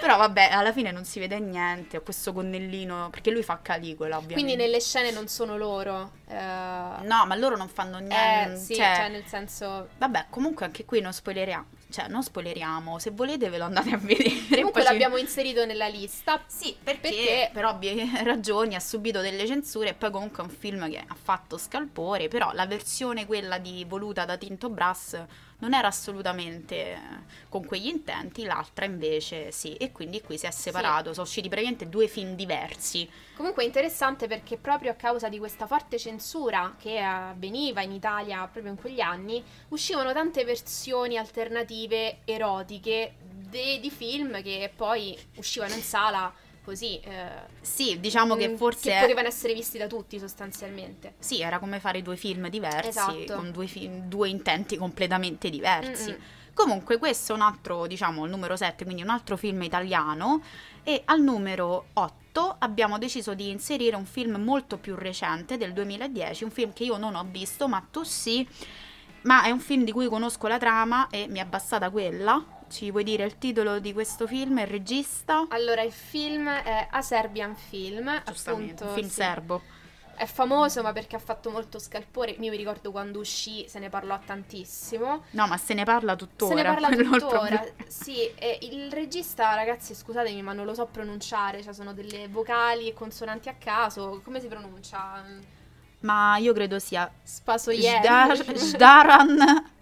Però 0.01 0.17
vabbè, 0.17 0.49
alla 0.51 0.73
fine 0.73 0.91
non 0.91 1.05
si 1.05 1.19
vede 1.21 1.39
niente, 1.39 1.99
ha 1.99 2.01
questo 2.01 2.33
gonnellino, 2.33 3.11
perché 3.11 3.31
lui 3.31 3.43
fa 3.43 3.61
Caligola, 3.61 4.17
ovviamente. 4.17 4.33
quindi 4.43 4.57
nelle 4.57 4.81
scene 4.81 5.11
non 5.11 5.29
sono 5.29 5.59
loro 5.59 6.13
eh, 6.27 6.35
No, 6.35 7.25
ma 7.27 7.35
loro 7.37 7.55
non 7.57 7.69
fanno 7.69 7.99
eh, 7.99 8.03
niente. 8.03 8.57
sì, 8.59 8.75
cioè, 8.77 8.95
cioè 8.97 9.09
nel 9.11 9.25
senso 9.27 9.89
Vabbè, 9.99 10.27
comunque 10.31 10.65
anche 10.65 10.87
qui 10.87 11.01
non 11.03 11.13
spoileriamo. 11.13 11.67
Cioè, 11.91 12.09
non 12.09 12.23
spoileriamo. 12.23 12.99
Se 12.99 13.11
volete 13.11 13.49
ve 13.49 13.59
lo 13.59 13.65
andate 13.65 13.91
a 13.91 13.97
vedere. 13.97 14.31
comunque 14.49 14.73
Poi 14.73 14.83
ci- 14.83 14.89
l'abbiamo 14.89 15.17
inserito 15.17 15.65
nella 15.65 15.87
lista 15.89 16.43
Sì, 16.47 16.77
perché, 16.83 17.01
Perché- 17.01 17.51
per 17.53 17.65
ovvie 17.65 18.09
ragioni 18.25 18.75
ha 18.75 18.81
subito 18.81 19.21
delle 19.21 19.47
censure 19.47 19.91
e 19.91 19.95
poi 19.95 20.11
comunque 20.11 20.43
è 20.43 20.47
un 20.47 20.53
film 20.53 20.91
che 20.91 20.99
ha 20.99 21.17
fatto 21.21 21.57
scalpore, 21.57 22.29
però 22.29 22.53
la 22.53 22.67
versione 22.67 23.27
quella 23.27 23.59
di 23.59 23.85
voluta 23.89 24.25
da 24.25 24.37
Tinto 24.37 24.69
Brass 24.69 25.17
non 25.61 25.75
era 25.75 25.89
assolutamente 25.89 26.77
eh, 26.93 26.99
con 27.49 27.65
quegli 27.65 27.87
intenti, 27.89 28.45
l'altra 28.45 28.85
invece 28.85 29.51
sì, 29.51 29.75
e 29.75 29.91
quindi 29.91 30.21
qui 30.21 30.39
si 30.39 30.47
è 30.47 30.51
separato, 30.53 31.09
sì. 31.09 31.15
sono 31.15 31.27
usciti 31.27 31.49
praticamente 31.49 31.89
due 31.89 32.07
film 32.07 32.37
diversi. 32.37 33.09
Comunque 33.35 33.65
è 33.65 33.67
interessante 33.67 34.29
perché 34.29 34.57
proprio 34.57 34.93
a 34.93 34.95
causa 34.95 35.29
di 35.29 35.39
questa 35.39 35.67
forte 35.67 35.99
censura 35.99 36.77
che 36.79 37.01
avveniva 37.01 37.83
in 37.83 37.91
Italia 37.93 38.47
proprio 38.47 38.73
in 38.73 38.79
quegli 38.79 39.01
anni, 39.01 39.43
uscivano 39.69 40.13
tante 40.13 40.45
versioni 40.45 41.17
alternative 41.17 41.78
erotiche 42.25 43.15
de- 43.49 43.79
di 43.81 43.91
film 43.91 44.43
che 44.43 44.73
poi 44.75 45.17
uscivano 45.37 45.75
in 45.75 45.83
sala 45.83 46.33
così. 46.69 47.01
Eh, 47.01 47.29
sì, 47.63 47.99
diciamo 47.99 48.37
che 48.37 48.49
mm, 48.49 48.57
forse... 48.57 48.91
Che 48.91 49.01
potevano 49.01 49.29
essere 49.29 49.55
visti 49.55 49.79
da 49.79 49.87
tutti 49.87 50.19
sostanzialmente. 50.19 51.15
Sì, 51.19 51.41
era 51.41 51.59
come 51.59 51.81
fare 51.81 52.03
due 52.03 52.17
film 52.17 52.49
diversi, 52.49 52.89
esatto. 52.89 53.35
con 53.35 53.51
due, 53.51 53.67
fi- 53.67 53.91
due, 54.05 54.29
intenti 54.29 54.77
completamente 54.77 55.49
diversi. 55.49 56.11
Mm-mm. 56.11 56.21
Comunque 56.53 56.99
questo 56.99 57.33
è 57.33 57.37
un 57.37 57.43
altro, 57.43 57.87
diciamo, 57.87 58.25
il 58.25 58.31
numero 58.31 58.57
7, 58.57 58.85
quindi 58.85 59.03
un 59.03 59.11
altro 59.11 59.37
film 59.37 59.63
italiano. 59.63 60.43
E 60.83 61.03
al 61.07 61.23
numero 61.23 61.87
8 61.95 62.57
abbiamo 62.59 62.99
deciso 62.99 63.33
di 63.35 63.49
inserire 63.49 63.97
un 63.97 64.07
film 64.07 64.37
molto 64.37 64.77
più 64.77 64.95
recente, 64.95 65.57
del 65.57 65.73
2010, 65.73 66.45
un 66.45 66.51
film 66.51 66.73
che 66.73 66.85
io 66.85 66.99
non 66.99 67.15
ho 67.15 67.27
visto, 67.31 67.67
ma 67.69 67.83
tu 67.91 68.03
sì. 68.03 68.47
Ma 69.29 69.43
è 69.43 69.51
un 69.51 69.61
film 69.61 69.85
di 69.85 69.93
cui 69.93 70.09
conosco 70.09 70.47
la 70.47 70.57
trama 70.57 71.09
e 71.11 71.27
mi 71.29 71.39
è 71.39 71.45
bastata 71.45 71.91
quella 71.91 72.43
ci 72.71 72.91
vuoi 72.91 73.05
dire 73.05 73.25
il 73.25 73.37
titolo 73.37 73.79
di 73.79 73.93
questo 73.93 74.27
film, 74.27 74.59
il 74.59 74.67
regista? 74.67 75.47
Allora, 75.49 75.83
il 75.83 75.93
film 75.93 76.49
è 76.49 76.89
A 76.91 77.03
Serbian 77.03 77.55
Film, 77.55 78.09
appunto, 78.09 78.85
un 78.85 78.93
film 78.95 79.09
sì. 79.09 79.15
serbo. 79.15 79.63
È 80.15 80.27
famoso 80.27 80.83
ma 80.83 80.93
perché 80.93 81.17
ha 81.17 81.21
fatto 81.21 81.51
molto 81.51 81.79
scalpore. 81.79 82.33
Io 82.33 82.51
mi 82.51 82.57
ricordo 82.57 82.91
quando 82.91 83.21
uscì 83.21 83.67
se 83.69 83.79
ne 83.79 83.89
parlò 83.89 84.19
tantissimo. 84.25 85.25
No, 85.31 85.47
ma 85.47 85.57
se 85.57 85.75
ne 85.75 85.85
parla 85.85 86.17
tuttora. 86.17 86.55
Se 86.55 86.63
ne 86.63 86.75
parla 86.75 87.19
tuttora. 87.19 87.65
sì, 87.87 88.33
e 88.35 88.59
il 88.63 88.91
regista, 88.91 89.55
ragazzi, 89.55 89.95
scusatemi, 89.95 90.43
ma 90.43 90.55
non 90.55 90.65
lo 90.65 90.75
so 90.75 90.87
pronunciare. 90.87 91.63
Cioè, 91.63 91.73
sono 91.73 91.93
delle 91.93 92.29
vocali 92.29 92.89
e 92.89 92.95
consonanti 92.95 93.49
a 93.49 93.55
caso. 93.55 94.21
Come 94.25 94.41
si 94.41 94.49
pronuncia? 94.49 95.23
Ma 96.01 96.37
io 96.37 96.53
credo 96.53 96.79
sia. 96.79 97.11
Zdaran 97.23 98.37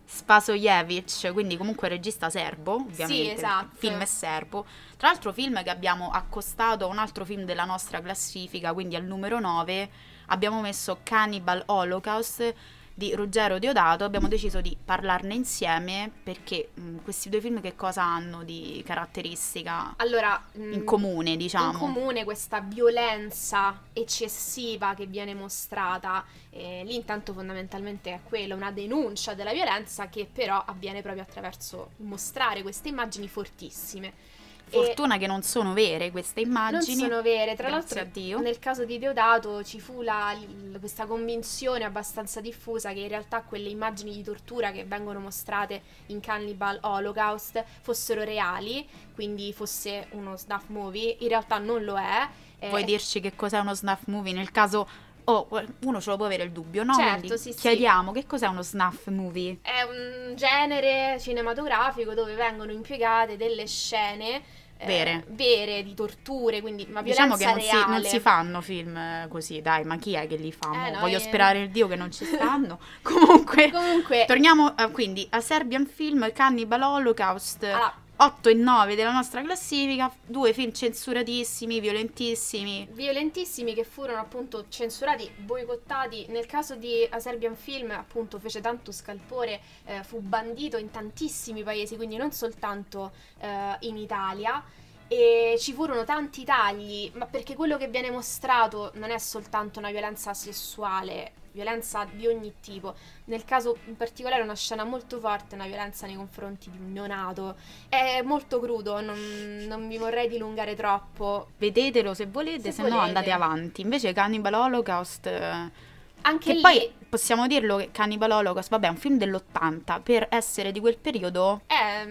Spasojevic, 0.05 1.33
quindi 1.33 1.57
comunque 1.57 1.89
regista 1.89 2.31
serbo, 2.31 2.75
ovviamente. 2.75 3.25
Sì, 3.25 3.31
esatto. 3.31 3.71
Il 3.73 3.79
film 3.79 4.01
è 4.01 4.07
serbo. 4.07 4.67
Tra 4.97 5.09
l'altro 5.09 5.33
film 5.33 5.63
che 5.63 5.71
abbiamo 5.71 6.11
accostato 6.11 6.85
a 6.85 6.89
un 6.89 6.99
altro 6.99 7.25
film 7.25 7.45
della 7.45 7.65
nostra 7.65 8.01
classifica, 8.01 8.73
quindi 8.73 8.97
al 8.97 9.05
numero 9.05 9.41
9, 9.41 9.91
abbiamo 10.27 10.61
messo 10.61 11.01
Cannibal 11.03 11.63
Holocaust 11.67 12.55
di 12.99 13.15
Ruggero 13.15 13.59
Diodato 13.59 14.05
abbiamo 14.05 14.27
deciso 14.27 14.63
di 14.63 14.75
parlarne 14.83 15.35
insieme 15.35 16.11
perché 16.23 16.71
mh, 16.73 16.81
mm, 16.81 16.97
questi 17.05 17.29
due 17.29 17.43
film 17.43 17.61
che 17.61 17.77
cosa 17.77 18.03
hanno 18.03 18.43
di 18.43 18.83
caratteristica 18.87 19.93
allora, 19.99 20.43
mh, 20.53 20.73
in 20.73 20.81
mm, 20.81 20.85
comune 20.85 21.37
diciamo? 21.37 21.73
in 21.73 21.79
comune 21.79 22.25
questa 22.25 22.61
violenza 22.61 23.83
eccessiva 23.93 24.95
che 24.95 25.05
viene 25.05 25.35
mostrata 25.35 26.25
eh, 26.49 26.85
lì 26.87 26.95
intanto 26.95 27.35
fondamentalmente 27.35 28.15
è 28.15 28.21
quello 28.27 28.55
una 28.55 28.71
denuncia 28.71 29.35
della 29.35 29.53
violenza 29.53 30.09
che 30.09 30.27
però 30.33 30.65
avviene 30.65 31.03
proprio 31.03 31.23
attraverso 31.23 31.91
mostrare 31.99 32.63
queste 32.63 32.89
immagini 32.89 33.29
fortissime 33.29 34.36
Fortuna 34.69 35.17
che 35.17 35.27
non 35.27 35.43
sono 35.43 35.73
vere 35.73 36.11
queste 36.11 36.41
immagini. 36.41 37.01
Non 37.01 37.09
sono 37.09 37.23
vere, 37.23 37.55
tra 37.55 37.69
l'altro 37.69 38.05
nel 38.41 38.59
caso 38.59 38.85
di 38.85 38.99
Deodato 38.99 39.63
ci 39.63 39.81
fu 39.81 40.03
la, 40.03 40.37
questa 40.79 41.07
convinzione 41.07 41.85
abbastanza 41.85 42.41
diffusa 42.41 42.93
che 42.93 43.01
in 43.01 43.09
realtà 43.09 43.43
quelle 43.43 43.69
immagini 43.69 44.13
di 44.15 44.23
tortura 44.23 44.73
che 44.73 44.85
vengono 44.85 45.21
mostrate 45.21 45.83
in 46.07 46.21
Cannibal 46.21 46.79
Holocaust 46.83 47.63
fossero 47.81 48.25
reali, 48.25 48.87
quindi 49.15 49.53
fosse 49.53 50.09
uno 50.11 50.37
snuff 50.37 50.65
movie, 50.69 51.17
in 51.21 51.29
realtà 51.29 51.59
non 51.59 51.85
lo 51.85 51.97
è. 51.97 52.29
Vuoi 52.69 52.83
eh, 52.83 52.87
dirci 52.87 53.21
che 53.21 53.37
cos'è 53.37 53.59
uno 53.59 53.75
snuff 53.75 54.07
movie 54.07 54.33
nel 54.33 54.51
caso 54.51 54.89
oh, 55.27 55.49
uno 55.81 56.01
ce 56.01 56.11
lo 56.11 56.17
può 56.17 56.27
avere 56.27 56.45
il 56.45 56.51
dubbio, 56.51 56.83
no? 56.83 56.95
Certo, 56.95 57.37
sì, 57.37 57.55
chiediamo 57.55 58.13
sì. 58.13 58.21
che 58.21 58.27
cos'è 58.27 58.47
uno 58.47 58.63
snuff 58.63 59.07
movie? 59.09 59.59
È 59.63 59.83
un 59.83 60.35
genere 60.35 61.19
cinematografico 61.21 62.15
dove 62.15 62.35
vengono 62.35 62.73
impiegate 62.73 63.37
delle 63.37 63.67
scene 63.67 64.43
eh, 64.79 64.87
vere. 64.87 65.25
vere 65.29 65.83
di 65.83 65.95
torture, 65.95 66.61
quindi 66.61 66.87
ma 66.91 67.03
diciamo 67.03 67.37
che 67.37 67.45
non 67.47 67.61
si, 67.61 67.77
non 67.87 68.05
si, 68.05 68.21
fanno 68.21 68.61
film 68.61 69.29
così, 69.29 69.61
dai, 69.63 69.85
ma 69.85 69.97
chi 69.97 70.15
è 70.15 70.27
che 70.27 70.37
li 70.37 70.53
fa? 70.53 70.87
Eh, 70.87 70.91
no, 70.91 71.01
Voglio 71.01 71.17
eh... 71.17 71.21
sperare 71.21 71.61
il 71.61 71.71
Dio 71.71 71.89
che 71.89 71.97
non 71.97 72.13
ci 72.13 72.25
stanno. 72.25 72.79
Comunque, 73.03 73.71
Comunque, 73.71 74.25
torniamo 74.27 74.75
uh, 74.77 74.91
quindi 74.91 75.27
a 75.31 75.41
Serbian 75.41 75.87
Film 75.87 76.31
Cannibal 76.33 76.83
Holocaust. 76.83 77.65
Ah 77.65 77.95
8 78.19 78.49
e 78.49 78.55
9 78.55 78.95
della 78.95 79.13
nostra 79.13 79.43
classifica, 79.43 80.11
due 80.25 80.55
film 80.55 80.73
censuratissimi, 80.73 81.81
violentissimi. 81.81 82.89
Violentissimi 82.91 83.75
che 83.75 83.85
furono 83.85 84.19
appunto 84.19 84.69
censurati, 84.71 85.31
boicottati. 85.37 86.25
Nel 86.29 86.47
caso 86.47 86.77
di 86.77 87.07
A 87.11 87.19
Serbian 87.19 87.55
Film 87.55 87.91
appunto 87.91 88.39
fece 88.39 88.63
tanto 88.63 88.91
scalpore, 88.91 89.61
eh, 89.85 90.03
fu 90.03 90.21
bandito 90.21 90.79
in 90.79 90.91
tantissimi 90.91 91.63
paesi, 91.63 91.97
quindi 91.97 92.17
non 92.17 92.33
soltanto 92.33 93.13
eh, 93.39 93.77
in 93.81 93.99
Italia 93.99 94.65
e 95.09 95.57
ci 95.59 95.75
furono 95.75 96.05
tanti 96.05 96.43
tagli, 96.43 97.11
ma 97.17 97.27
perché 97.27 97.55
quello 97.55 97.77
che 97.77 97.89
viene 97.89 98.11
mostrato 98.11 98.93
non 98.95 99.11
è 99.11 99.19
soltanto 99.19 99.79
una 99.79 99.91
violenza 99.91 100.33
sessuale, 100.33 101.33
violenza 101.57 102.07
di 102.11 102.27
ogni 102.27 102.53
tipo. 102.61 102.95
Nel 103.25 103.45
caso 103.45 103.79
in 103.87 103.97
particolare 103.97 104.43
una 104.43 104.55
scena 104.55 104.85
molto 104.85 105.19
forte, 105.19 105.55
una 105.55 105.67
violenza 105.67 106.07
nei 106.07 106.15
confronti 106.15 106.71
di 106.71 106.77
un 106.77 106.93
neonato. 106.93 107.57
È 107.89 108.21
molto 108.23 108.61
crudo, 108.61 109.01
non, 109.01 109.19
non 109.67 109.89
vi 109.89 109.97
vorrei 109.97 110.29
dilungare 110.29 110.75
troppo. 110.77 111.49
Vedetelo 111.57 112.13
se 112.13 112.27
volete, 112.27 112.71
se, 112.71 112.83
se 112.83 112.89
no 112.89 112.99
andate 112.99 113.31
avanti. 113.31 113.81
Invece 113.81 114.13
Cannibal 114.13 114.55
Holocaust... 114.55 115.27
Eh, 115.27 115.95
Anche 116.23 116.55
lì... 116.55 116.61
poi 116.61 116.93
possiamo 117.09 117.47
dirlo 117.47 117.77
che 117.77 117.91
Cannibal 117.91 118.31
Holocaust, 118.33 118.69
vabbè, 118.69 118.87
è 118.87 118.91
un 118.91 118.97
film 118.97 119.17
dell'80, 119.17 120.03
per 120.03 120.27
essere 120.31 120.71
di 120.73 120.81
quel 120.81 120.99
periodo... 120.99 121.63
È 121.67 122.07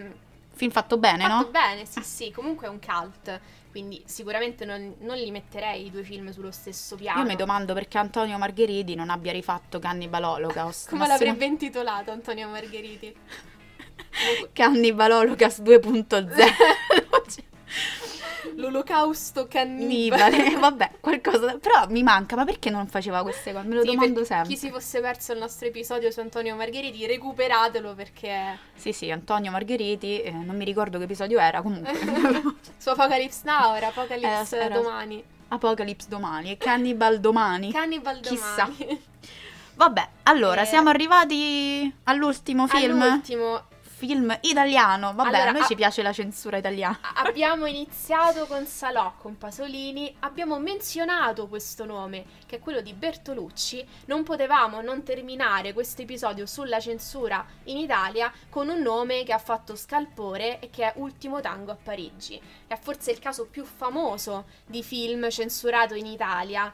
Film 0.56 0.70
fatto 0.70 0.96
bene, 0.96 1.24
fatto 1.24 1.34
no? 1.34 1.38
Fatto 1.40 1.50
bene, 1.50 1.84
sì, 1.84 2.02
sì. 2.02 2.30
Comunque 2.30 2.66
è 2.66 2.70
un 2.70 2.78
cult. 2.80 3.40
Quindi 3.76 4.02
sicuramente 4.06 4.64
non, 4.64 4.94
non, 5.00 5.18
li 5.18 5.30
metterei 5.30 5.84
i 5.84 5.90
due 5.90 6.02
film 6.02 6.30
sullo 6.30 6.50
stesso 6.50 6.96
piano. 6.96 7.20
Io 7.20 7.26
mi 7.26 7.36
domando 7.36 7.74
perché 7.74 7.98
Antonio 7.98 8.38
Margheriti 8.38 8.94
non 8.94 9.10
abbia 9.10 9.32
rifatto 9.32 9.78
Cannibal 9.78 10.24
Holocaust. 10.24 10.88
Come 10.96 11.06
l'avrebbe 11.06 11.44
intitolato 11.44 12.10
Antonio 12.10 12.48
Margheriti? 12.48 13.14
Cannibal 14.54 15.10
Holocaust 15.10 15.60
2.0. 15.60 18.14
L'olocausto 18.54 19.46
cannibale. 19.46 20.30
Nibale, 20.30 20.56
vabbè, 20.58 20.90
qualcosa. 21.00 21.58
Però 21.58 21.86
mi 21.88 22.02
manca, 22.02 22.36
ma 22.36 22.44
perché 22.44 22.70
non 22.70 22.86
faceva 22.86 23.22
queste 23.22 23.52
cose? 23.52 23.66
Me 23.66 23.74
lo 23.74 23.82
sì, 23.82 23.94
domando 23.94 24.24
sempre. 24.24 24.48
Chi 24.48 24.56
si 24.56 24.70
fosse 24.70 25.00
perso 25.00 25.32
il 25.32 25.38
nostro 25.38 25.66
episodio 25.66 26.10
su 26.10 26.20
Antonio 26.20 26.54
Margheriti, 26.54 27.06
recuperatelo 27.06 27.94
perché. 27.94 28.58
Sì, 28.74 28.92
sì, 28.92 29.10
Antonio 29.10 29.50
Margheriti, 29.50 30.20
eh, 30.22 30.30
non 30.30 30.56
mi 30.56 30.64
ricordo 30.64 30.98
che 30.98 31.04
episodio 31.04 31.38
era 31.38 31.62
comunque. 31.62 31.92
su 32.78 32.88
Apocalypse 32.88 33.40
Now, 33.44 33.74
era 33.74 33.88
Apocalypse 33.88 34.56
eh, 34.58 34.64
era 34.64 34.74
domani. 34.80 35.22
Apocalypse 35.48 36.08
domani 36.08 36.50
e 36.50 36.56
Cannibal 36.56 37.20
domani. 37.20 37.72
Cannibal 37.72 38.20
Chissà. 38.20 38.70
Vabbè, 39.76 40.08
allora, 40.24 40.62
eh, 40.62 40.64
siamo 40.66 40.88
arrivati 40.88 41.92
all'ultimo 42.04 42.66
film. 42.66 43.02
All'ultimo 43.02 43.62
film 43.96 44.38
italiano. 44.42 45.14
Vabbè, 45.14 45.28
allora, 45.28 45.48
a 45.48 45.52
noi 45.52 45.62
a- 45.62 45.66
ci 45.66 45.74
piace 45.74 46.02
la 46.02 46.12
censura 46.12 46.58
italiana. 46.58 46.98
Abbiamo 47.14 47.64
iniziato 47.64 48.44
con 48.44 48.66
Salò, 48.66 49.14
con 49.16 49.38
Pasolini, 49.38 50.14
abbiamo 50.20 50.58
menzionato 50.58 51.46
questo 51.48 51.86
nome, 51.86 52.26
che 52.44 52.56
è 52.56 52.58
quello 52.58 52.82
di 52.82 52.92
Bertolucci. 52.92 53.86
Non 54.04 54.22
potevamo 54.22 54.82
non 54.82 55.02
terminare 55.02 55.72
questo 55.72 56.02
episodio 56.02 56.44
sulla 56.44 56.78
censura 56.78 57.42
in 57.64 57.78
Italia 57.78 58.30
con 58.50 58.68
un 58.68 58.82
nome 58.82 59.24
che 59.24 59.32
ha 59.32 59.38
fatto 59.38 59.74
scalpore 59.74 60.58
e 60.60 60.68
che 60.68 60.84
è 60.84 60.92
Ultimo 60.96 61.40
Tango 61.40 61.70
a 61.70 61.78
Parigi. 61.82 62.38
È 62.66 62.78
forse 62.78 63.12
il 63.12 63.18
caso 63.18 63.46
più 63.46 63.64
famoso 63.64 64.44
di 64.66 64.82
film 64.82 65.30
censurato 65.30 65.94
in 65.94 66.04
Italia 66.04 66.70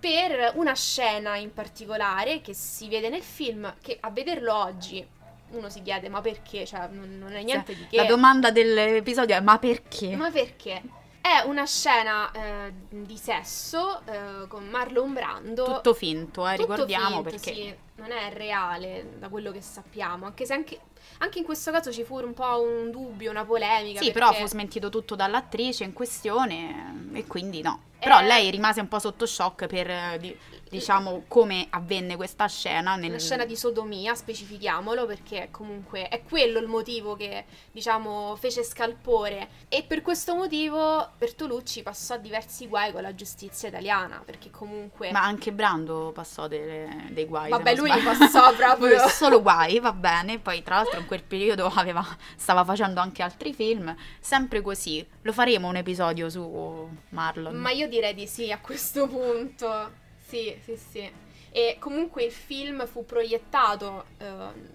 per 0.00 0.52
una 0.54 0.74
scena 0.74 1.36
in 1.36 1.52
particolare 1.52 2.40
che 2.40 2.54
si 2.54 2.88
vede 2.88 3.10
nel 3.10 3.22
film, 3.22 3.74
che 3.82 3.98
a 4.00 4.10
vederlo 4.10 4.54
oggi 4.54 5.16
uno 5.50 5.68
si 5.70 5.82
chiede 5.82 6.08
ma 6.08 6.20
perché? 6.20 6.66
Cioè, 6.66 6.88
non, 6.90 7.18
non 7.18 7.34
è 7.34 7.42
niente 7.42 7.72
sì, 7.72 7.78
di 7.78 7.86
che. 7.88 7.96
La 7.96 8.04
domanda 8.04 8.50
dell'episodio 8.50 9.36
è 9.36 9.40
ma 9.40 9.58
perché? 9.58 10.16
Ma 10.16 10.30
perché? 10.30 10.82
È 11.20 11.42
una 11.44 11.66
scena 11.66 12.30
eh, 12.32 12.72
di 12.88 13.16
sesso 13.18 14.00
eh, 14.06 14.46
con 14.48 14.66
Marlon 14.68 15.12
Brando. 15.12 15.64
Tutto 15.64 15.94
finto, 15.94 16.46
eh, 16.48 16.56
Tutto 16.56 16.72
ricordiamo 16.72 17.22
finto, 17.22 17.22
perché. 17.30 17.52
Sì, 17.52 17.76
non 17.96 18.10
è 18.12 18.32
reale 18.32 19.18
da 19.18 19.28
quello 19.28 19.50
che 19.50 19.60
sappiamo. 19.60 20.26
Anche 20.26 20.46
se 20.46 20.54
anche 20.54 20.80
Anche 21.18 21.38
in 21.38 21.44
questo 21.44 21.70
caso 21.70 21.92
ci 21.92 22.04
fu 22.04 22.18
un 22.18 22.34
po' 22.34 22.60
un 22.62 22.90
dubbio, 22.90 23.30
una 23.30 23.44
polemica. 23.44 24.00
Sì, 24.00 24.10
perché... 24.10 24.12
però 24.12 24.32
fu 24.32 24.46
smentito 24.46 24.88
tutto 24.88 25.14
dall'attrice 25.14 25.84
in 25.84 25.92
questione 25.92 27.10
e 27.12 27.26
quindi 27.26 27.62
no. 27.62 27.82
Però 27.98 28.20
Eh. 28.20 28.26
lei 28.26 28.50
rimase 28.50 28.80
un 28.80 28.86
po' 28.86 29.00
sotto 29.00 29.26
shock 29.26 29.66
per, 29.66 29.90
eh, 29.90 30.18
di- 30.20 30.36
diciamo, 30.70 31.24
come 31.26 31.66
avvenne 31.70 32.14
questa 32.14 32.46
scena. 32.46 32.94
Nel... 32.94 33.10
Una 33.10 33.18
scena 33.18 33.44
di 33.44 33.56
sodomia, 33.56 34.14
specifichiamolo, 34.14 35.04
perché 35.04 35.48
comunque 35.50 36.06
è 36.08 36.22
quello 36.22 36.60
il 36.60 36.68
motivo 36.68 37.16
che, 37.16 37.44
diciamo, 37.72 38.36
fece 38.36 38.62
scalpore. 38.62 39.48
E 39.68 39.82
per 39.82 40.02
questo 40.02 40.36
motivo 40.36 41.10
Bertolucci 41.18 41.82
passò 41.82 42.16
diversi 42.18 42.68
guai 42.68 42.92
con 42.92 43.02
la 43.02 43.16
giustizia 43.16 43.66
italiana, 43.68 44.22
perché 44.24 44.50
comunque... 44.52 45.10
Ma 45.10 45.24
anche 45.24 45.50
Brando 45.50 46.12
passò 46.14 46.46
delle- 46.46 47.08
dei 47.10 47.24
guai. 47.24 47.50
Vabbè, 47.50 47.74
lui 47.74 47.90
passò 48.00 48.52
proprio... 48.54 49.08
Solo 49.10 49.42
guai, 49.42 49.80
va 49.80 49.92
bene. 49.92 50.38
Poi, 50.38 50.62
tra 50.62 50.76
l'altro, 50.76 50.97
in 50.98 51.06
quel 51.06 51.22
periodo 51.22 51.66
aveva- 51.74 52.04
stava 52.36 52.64
facendo 52.64 53.00
anche 53.00 53.22
altri 53.22 53.52
film. 53.54 53.94
Sempre 54.20 54.60
così. 54.60 55.06
Lo 55.22 55.32
faremo 55.32 55.68
un 55.68 55.76
episodio 55.76 56.28
su 56.28 56.88
Marlon. 57.10 57.56
Ma 57.56 57.70
io 57.70 57.88
direi 57.88 58.14
di 58.14 58.26
sì 58.26 58.50
a 58.52 58.58
questo 58.58 59.06
punto. 59.06 59.90
Sì, 60.26 60.54
sì, 60.62 60.76
sì. 60.76 61.10
E 61.50 61.76
comunque 61.80 62.24
il 62.24 62.32
film 62.32 62.86
fu 62.86 63.04
proiettato 63.04 64.04
eh, 64.18 64.26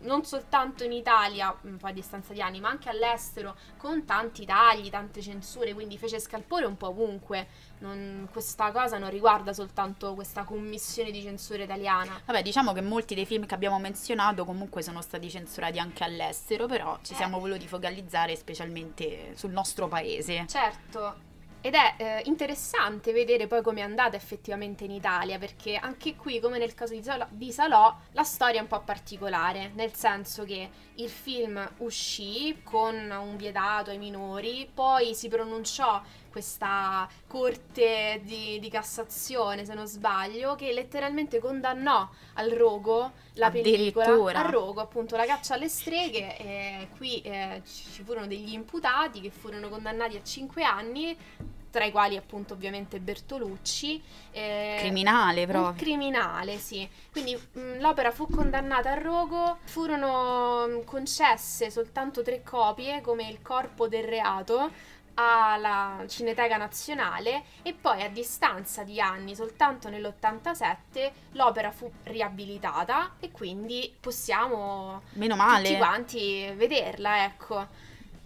non 0.02 0.24
soltanto 0.26 0.84
in 0.84 0.92
Italia, 0.92 1.56
un 1.64 1.78
po' 1.78 1.88
a 1.88 1.92
distanza 1.92 2.34
di 2.34 2.42
anni, 2.42 2.60
ma 2.60 2.70
anche 2.70 2.90
all'estero, 2.90 3.56
con 3.78 4.06
tanti 4.06 4.46
tagli, 4.46 4.90
tante 4.90 5.22
censure, 5.22 5.74
quindi 5.74 5.98
fece 5.98 6.20
scalpore 6.20 6.66
un 6.66 6.76
po' 6.78 6.88
ovunque. 6.88 7.48
Non- 7.80 8.30
questa 8.32 8.72
cosa 8.72 8.98
non 8.98 9.10
riguarda 9.10 9.52
soltanto 9.54 10.14
questa 10.14 10.44
commissione 10.44 11.12
di 11.12 11.22
censura 11.22 11.64
italiana. 11.64 12.22
Vabbè, 12.26 12.42
diciamo 12.42 12.72
che 12.72 12.82
molti 12.82 13.14
dei 13.14 13.26
film 13.26 13.46
che 13.46 13.54
abbiamo 13.56 13.78
menzionato 13.78 14.46
comunque 14.46 14.82
sono 14.82 15.02
stati 15.02 15.30
censurati 15.30 15.80
anche 15.80 16.04
all'estero, 16.04 16.66
però 16.66 16.98
ci 17.02 17.12
Eh. 17.14 17.16
siamo 17.16 17.40
voluti 17.40 17.68
focalizzare 17.68 18.36
specialmente 18.38 19.34
sul 19.36 19.52
nostro 19.52 19.88
paese. 19.90 20.46
Certo. 20.48 21.32
Ed 21.66 21.76
è 21.76 21.94
eh, 21.96 22.22
interessante 22.26 23.14
vedere 23.14 23.48
poi 23.48 23.62
come 23.62 23.80
è 23.80 23.84
andata 23.84 24.18
effettivamente 24.18 24.84
in 24.84 24.92
Italia, 24.92 25.40
perché 25.40 25.78
anche 25.78 26.14
qui, 26.14 26.42
come 26.42 26.58
nel 26.58 26.74
caso 26.74 26.94
di 26.94 27.02
Salò, 27.02 27.26
di 27.30 27.54
Salò, 27.54 27.96
la 28.12 28.24
storia 28.24 28.60
è 28.60 28.64
un 28.64 28.68
po' 28.68 28.82
particolare, 28.82 29.72
nel 29.74 29.94
senso 29.94 30.44
che 30.44 30.70
il 30.96 31.10
film 31.10 31.66
uscì 31.78 32.60
con 32.64 32.94
un 33.10 33.38
vietato 33.38 33.92
ai 33.92 33.98
minori, 33.98 34.70
poi 34.74 35.16
si 35.16 35.30
pronunciò 35.30 36.02
questa 36.34 37.08
corte 37.28 38.20
di, 38.24 38.60
di 38.60 38.70
Cassazione, 38.70 39.66
se 39.66 39.76
non 39.76 39.86
sbaglio, 39.86 40.56
che 40.56 40.74
letteralmente 40.74 41.40
condannò 41.40 42.10
al 42.34 42.50
rogo 42.50 43.12
la 43.34 43.52
pellicola. 43.52 44.40
Al 44.40 44.52
rogo, 44.52 44.82
appunto, 44.82 45.16
la 45.16 45.26
caccia 45.26 45.54
alle 45.54 45.70
streghe. 45.70 46.38
E 46.40 46.88
qui 46.98 47.22
eh, 47.22 47.62
ci 47.66 48.04
furono 48.04 48.26
degli 48.26 48.52
imputati 48.52 49.22
che 49.22 49.30
furono 49.30 49.70
condannati 49.70 50.18
a 50.18 50.24
5 50.24 50.64
anni, 50.64 51.16
tra 51.70 51.86
i 51.86 51.92
quali 51.92 52.18
appunto 52.18 52.54
ovviamente 52.54 53.00
Bertolucci. 53.00 54.02
eh, 54.32 54.76
Criminale 54.80 55.48
proprio. 55.48 55.74
criminale, 55.76 56.58
sì. 56.58 56.88
Quindi 57.12 57.36
mh, 57.36 57.80
l'opera 57.80 58.12
fu 58.12 58.28
condannata 58.28 58.92
al 58.92 59.00
rogo, 59.02 59.58
furono 59.64 60.68
mh, 60.68 60.84
concesse 60.86 61.70
soltanto 61.72 62.22
tre 62.22 62.44
copie 62.44 63.02
come 63.02 63.28
il 63.28 63.42
corpo 63.42 63.88
del 63.88 64.04
reato 64.04 64.72
alla 65.16 66.04
Cineteca 66.08 66.58
Nazionale 66.58 67.44
e 67.62 67.74
poi 67.74 68.02
a 68.04 68.10
distanza 68.10 68.84
di 68.84 69.00
anni, 69.00 69.36
soltanto 69.36 69.90
nell'87, 69.90 71.12
l'opera 71.34 71.72
fu 71.72 71.92
riabilitata 72.04 73.14
e 73.20 73.32
quindi 73.32 73.96
possiamo 74.00 75.04
Meno 75.14 75.36
male. 75.36 75.64
tutti 75.68 75.78
quanti 75.78 76.52
vederla, 76.56 77.24
ecco. 77.26 77.68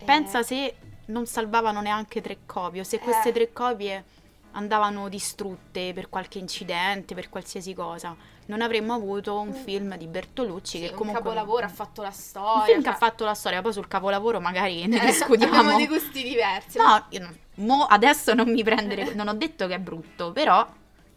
Pensa 0.04 0.40
Eh, 0.40 0.44
se 0.44 0.76
non 1.08 1.26
salvavano 1.26 1.82
neanche 1.82 2.22
tre 2.22 2.40
copie, 2.46 2.82
o 2.82 2.84
se 2.84 3.00
queste 3.00 3.30
Eh. 3.30 3.34
tre 3.34 3.52
copie 3.54 4.04
andavano 4.52 5.10
distrutte 5.10 5.94
per 5.94 6.10
qualche 6.10 6.40
incidente, 6.40 7.14
per 7.16 7.30
qualsiasi 7.30 7.74
cosa. 7.74 8.16
Non 8.48 8.62
avremmo 8.62 8.94
avuto 8.94 9.40
un 9.40 9.50
Un- 9.50 9.54
film 9.54 9.96
di 9.98 10.08
Bertolucci 10.08 10.78
sì, 10.78 10.84
che 10.86 10.92
un 10.92 10.98
comunque 10.98 11.22
capolavoro 11.22 11.66
ha 11.66 11.70
fatto 11.70 12.02
la 12.02 12.08
un 12.08 12.14
storia. 12.14 12.64
film 12.66 12.78
che 12.80 12.84
cioè- 12.86 12.94
ha 12.94 12.98
fatto 12.98 13.26
la 13.26 13.34
storia, 13.34 13.62
poi 13.62 13.74
sul 13.74 13.88
capolavoro 13.88 14.40
magari 14.40 14.86
ne 14.88 15.00
Eh, 15.04 15.06
discutiamo. 15.08 15.58
Abbiamo 15.58 15.78
dei 15.78 15.88
gusti 15.88 16.24
diversi. 16.24 16.78
No, 16.78 17.06
io 17.10 17.20
non- 17.20 17.38
mo 17.56 17.84
adesso 17.86 18.34
non 18.34 18.50
mi 18.52 18.64
prendere, 18.64 19.14
non 19.14 19.28
ho 19.28 19.34
detto 19.34 19.68
che 19.68 19.76
è 19.76 19.80
brutto, 19.80 20.32
però 20.32 20.66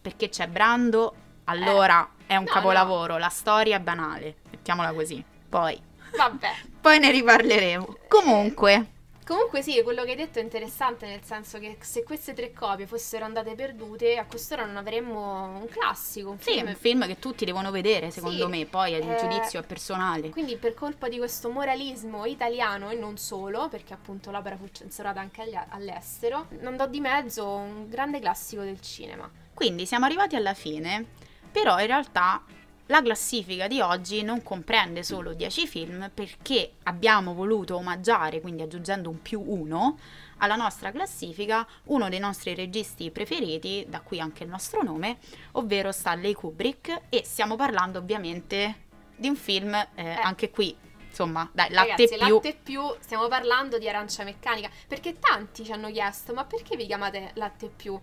perché 0.01 0.29
c'è 0.29 0.49
Brando, 0.49 1.15
allora 1.45 2.09
è 2.27 2.37
un 2.37 2.43
Eh. 2.43 2.47
no, 2.47 2.53
capolavoro, 2.53 3.17
la 3.19 3.29
storia 3.29 3.77
è 3.77 3.81
banale, 3.81 4.37
mettiamola 4.51 4.93
così. 4.93 5.23
Poi, 5.49 5.81
Vabbè. 6.17 6.51
poi 6.81 6.99
ne 6.99 7.11
riparleremo. 7.11 7.97
Comunque, 8.09 8.87
Comunque 9.25 9.63
sì, 9.63 9.81
quello 9.85 10.03
che 10.03 10.11
hai 10.11 10.17
detto 10.17 10.41
è 10.41 10.43
interessante 10.43 11.07
nel 11.07 11.23
senso 11.23 11.59
che 11.61 11.77
se 11.81 12.03
queste 12.03 12.33
tre 12.33 12.53
copie 12.53 12.87
fossero 12.87 13.25
andate 13.25 13.55
perdute, 13.55 14.17
a 14.17 14.25
quest'ora 14.25 14.65
non 14.65 14.77
avremmo 14.77 15.59
un 15.59 15.67
classico, 15.69 16.31
un 16.31 16.41
sì, 16.41 16.55
film. 16.55 16.67
un 16.67 16.75
film 16.75 17.07
che 17.07 17.19
tutti 17.21 17.45
devono 17.45 17.71
vedere, 17.71 18.11
secondo 18.11 18.47
Sì, 18.47 18.51
me, 18.51 18.67
poi 18.67 18.93
il 18.95 19.09
eh, 19.09 19.17
giudizio 19.17 19.61
è 19.61 19.63
personale. 19.63 20.31
Quindi 20.31 20.57
per 20.57 20.75
colpa 20.75 21.09
di 21.09 21.19
questo 21.19 21.49
moralismo 21.51 22.25
italiano 22.25 22.91
e 22.91 22.97
non 22.97 23.19
solo, 23.19 23.69
perché 23.69 23.95
appunto 23.95 24.33
l'opera 24.33 24.57
fu 24.57 24.69
censurata 24.73 25.21
anche 25.21 25.43
agli- 25.43 25.59
all'estero, 25.69 26.49
andò 26.65 26.89
di 26.89 26.99
mezzo 27.01 27.47
un 27.49 27.89
grande 27.89 28.19
classico 28.19 28.63
del 28.63 28.81
cinema. 28.81 29.31
Quindi 29.55 29.87
siamo 29.87 30.07
arrivati 30.07 30.35
alla 30.35 30.55
fine, 30.55 31.05
però 31.53 31.79
in 31.79 31.87
realtà 31.87 32.43
la 32.91 33.03
classifica 33.03 33.69
di 33.69 33.81
oggi 33.81 34.23
non 34.23 34.43
comprende 34.43 35.05
solo 35.05 35.33
10 35.33 35.67
film 35.69 36.11
perché 36.13 36.73
abbiamo 36.85 37.35
voluto 37.35 37.77
omaggiare, 37.77 38.41
quindi 38.41 38.63
aggiungendo 38.63 39.09
un 39.09 39.23
più 39.23 39.41
uno, 39.41 39.97
alla 40.39 40.57
nostra 40.57 40.91
classifica 40.91 41.67
uno 41.85 42.09
dei 42.09 42.19
nostri 42.19 42.53
registi 42.55 43.13
preferiti, 43.13 43.87
da 43.89 44.01
qui 44.01 44.19
anche 44.19 44.43
il 44.43 44.51
nostro 44.51 44.83
nome, 44.83 45.19
ovvero 45.53 45.93
Stanley 45.93 46.33
Kubrick 46.33 47.03
e 47.09 47.23
stiamo 47.25 47.55
parlando 47.55 48.01
ovviamente 48.01 48.89
di 49.15 49.29
un 49.29 49.37
film, 49.37 49.73
eh, 49.95 50.11
anche 50.11 50.51
qui, 50.51 50.77
insomma, 51.09 51.49
dai, 51.53 51.71
latte 51.71 51.91
Ragazzi, 51.91 52.17
più... 52.17 52.35
latte 52.35 52.59
più, 52.61 52.83
stiamo 52.99 53.29
parlando 53.29 53.79
di 53.79 53.89
arancia 53.89 54.25
meccanica, 54.25 54.69
perché 54.89 55.17
tanti 55.21 55.65
ci 55.65 55.71
hanno 55.71 55.93
chiesto, 55.93 56.33
ma 56.33 56.45
perché 56.45 56.77
vi 56.77 56.87
chiamate 56.87 57.31
latte 57.35 57.69
più? 57.69 57.97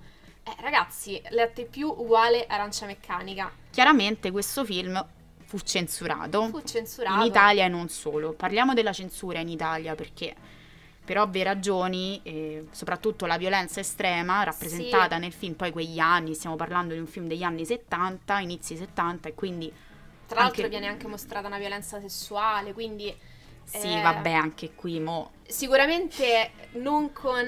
Eh, 0.44 0.56
ragazzi, 0.62 1.22
latte 1.32 1.66
più 1.66 1.90
uguale 1.90 2.46
arancia 2.48 2.86
meccanica. 2.86 3.52
Chiaramente 3.78 4.32
questo 4.32 4.66
film 4.66 5.06
fu 5.46 5.60
censurato. 5.60 6.48
Fu 6.48 6.64
censurato. 6.64 7.20
In 7.20 7.28
Italia 7.28 7.66
e 7.66 7.68
non 7.68 7.90
solo. 7.90 8.34
Parliamo 8.34 8.74
della 8.74 8.92
censura 8.92 9.38
in 9.38 9.50
Italia 9.50 9.94
perché 9.94 10.34
per 11.06 11.20
ovvie 11.20 11.44
ragioni, 11.44 12.20
eh, 12.24 12.66
soprattutto 12.72 13.28
la 13.28 13.38
violenza 13.38 13.80
estrema 13.80 14.42
rappresentata 14.42 15.18
Sì. 15.18 15.22
nel 15.22 15.32
film, 15.32 15.54
poi 15.54 15.72
quegli 15.72 16.00
anni, 16.00 16.34
stiamo 16.34 16.56
parlando 16.56 16.96
di 16.96 17.00
un 17.00 17.06
film 17.06 17.28
degli 17.28 17.44
anni 17.44 17.68
70, 17.68 18.40
inizi 18.40 18.76
70 18.76 19.30
e 19.30 19.36
quindi 19.36 19.72
Tra 20.26 20.40
l'altro 20.40 20.64
anche- 20.64 20.70
viene 20.70 20.88
anche 20.92 21.06
mostrata 21.06 21.46
una 21.46 21.60
violenza 21.60 22.00
sessuale, 22.00 22.74
quindi 22.74 23.16
sì, 23.68 23.94
eh, 23.94 24.02
vabbè, 24.02 24.32
anche 24.32 24.74
qui 24.74 25.00
mo 25.00 25.32
sicuramente 25.48 26.52
non 26.74 27.12
con 27.14 27.46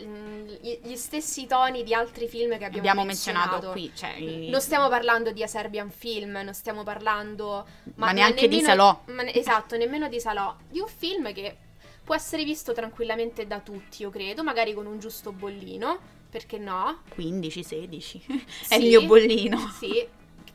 mm, 0.00 0.46
gli 0.82 0.96
stessi 0.96 1.46
toni 1.46 1.82
di 1.84 1.94
altri 1.94 2.28
film 2.28 2.50
che 2.58 2.64
abbiamo, 2.64 2.78
abbiamo 2.78 3.04
menzionato 3.04 3.70
qui, 3.70 3.90
cioè, 3.94 4.18
Non 4.50 4.60
stiamo 4.60 4.88
parlando 4.88 5.30
di 5.30 5.42
A 5.42 5.46
Serbian 5.46 5.90
Film, 5.90 6.32
non 6.32 6.54
stiamo 6.54 6.82
parlando 6.82 7.66
Ma 7.94 8.12
neanche 8.12 8.48
di 8.48 8.60
Salò. 8.60 9.02
ma 9.06 9.24
esatto, 9.32 9.76
nemmeno 9.76 10.08
di 10.08 10.20
Salò, 10.20 10.54
di 10.68 10.80
un 10.80 10.88
film 10.88 11.32
che 11.32 11.56
può 12.02 12.14
essere 12.14 12.44
visto 12.44 12.72
tranquillamente 12.72 13.46
da 13.46 13.60
tutti, 13.60 14.02
io 14.02 14.10
credo, 14.10 14.42
magari 14.42 14.74
con 14.74 14.86
un 14.86 14.98
giusto 14.98 15.32
bollino, 15.32 15.98
perché 16.30 16.58
no? 16.58 17.02
15-16 17.16 18.20
è 18.68 18.74
Sì. 18.74 18.82
il 18.82 18.88
mio 18.88 19.02
bollino. 19.06 19.72
Sì. 19.78 20.06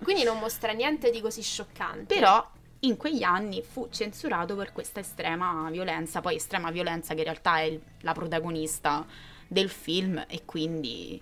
Quindi 0.02 0.24
non 0.24 0.40
mostra 0.40 0.72
niente 0.72 1.10
di 1.10 1.22
così 1.22 1.42
scioccante. 1.42 2.16
Però 2.16 2.50
in 2.82 2.98
quegli 2.98 3.24
anni 3.24 3.62
fu 3.62 3.90
censurato 3.90 4.56
per 4.56 4.72
questa 4.72 5.00
estrema 5.00 5.70
violenza, 5.70 6.22
poi 6.22 6.36
estrema 6.36 6.72
violenza 6.72 7.14
che 7.14 7.20
in 7.20 7.26
realtà 7.26 7.60
è 7.60 7.80
la 8.02 8.14
protagonista 8.14 9.06
del 9.48 9.70
film 9.70 10.24
e 10.28 10.44
quindi 10.46 11.22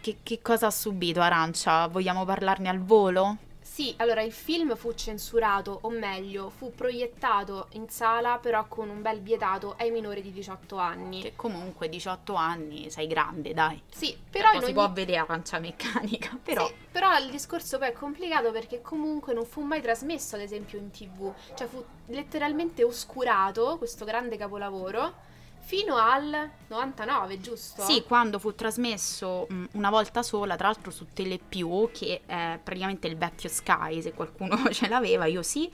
che, 0.00 0.18
che 0.22 0.40
cosa 0.42 0.66
ha 0.66 0.70
subito 0.70 1.20
Arancia? 1.20 1.86
Vogliamo 1.86 2.24
parlarne 2.24 2.68
al 2.68 2.80
volo? 2.80 3.38
Sì, 3.62 3.94
allora 3.98 4.22
il 4.22 4.32
film 4.32 4.74
fu 4.76 4.92
censurato, 4.92 5.78
o 5.82 5.88
meglio, 5.90 6.50
fu 6.50 6.74
proiettato 6.74 7.68
in 7.72 7.88
sala, 7.88 8.38
però 8.38 8.66
con 8.68 8.88
un 8.90 9.00
bel 9.02 9.20
vietato 9.20 9.74
ai 9.78 9.90
minori 9.90 10.20
di 10.20 10.32
18 10.32 10.76
anni. 10.76 11.22
Che 11.22 11.32
comunque 11.36 11.88
18 11.88 12.34
anni 12.34 12.90
sei 12.90 13.06
grande, 13.06 13.54
dai. 13.54 13.80
Sì, 13.90 14.16
però 14.30 14.48
Però 14.50 14.58
si 14.60 14.64
ogni- 14.66 14.74
può 14.74 14.90
vedere 14.92 15.18
Arancia 15.18 15.58
meccanica, 15.58 16.36
però 16.42 16.66
Sì, 16.66 16.74
però 16.90 17.16
il 17.18 17.30
discorso 17.30 17.78
poi 17.78 17.88
è 17.88 17.92
complicato 17.92 18.50
perché 18.50 18.80
comunque 18.82 19.32
non 19.32 19.44
fu 19.46 19.62
mai 19.62 19.80
trasmesso, 19.80 20.34
ad 20.34 20.42
esempio, 20.42 20.78
in 20.78 20.90
tv. 20.90 21.32
Cioè 21.54 21.66
fu 21.66 21.82
letteralmente 22.06 22.82
oscurato 22.84 23.78
questo 23.78 24.04
grande 24.04 24.36
capolavoro 24.36 25.30
fino 25.62 25.96
al 25.96 26.50
99, 26.68 27.40
giusto? 27.40 27.82
Sì, 27.82 28.02
quando 28.02 28.38
fu 28.38 28.54
trasmesso 28.54 29.46
mh, 29.48 29.64
una 29.72 29.90
volta 29.90 30.22
sola, 30.22 30.56
tra 30.56 30.66
l'altro 30.66 30.90
su 30.90 31.06
Telepiù, 31.12 31.90
che 31.92 32.22
è 32.26 32.58
praticamente 32.62 33.06
il 33.06 33.16
vecchio 33.16 33.48
Sky, 33.48 34.02
se 34.02 34.12
qualcuno 34.12 34.56
ce 34.70 34.88
l'aveva, 34.88 35.26
io 35.26 35.42
sì, 35.42 35.70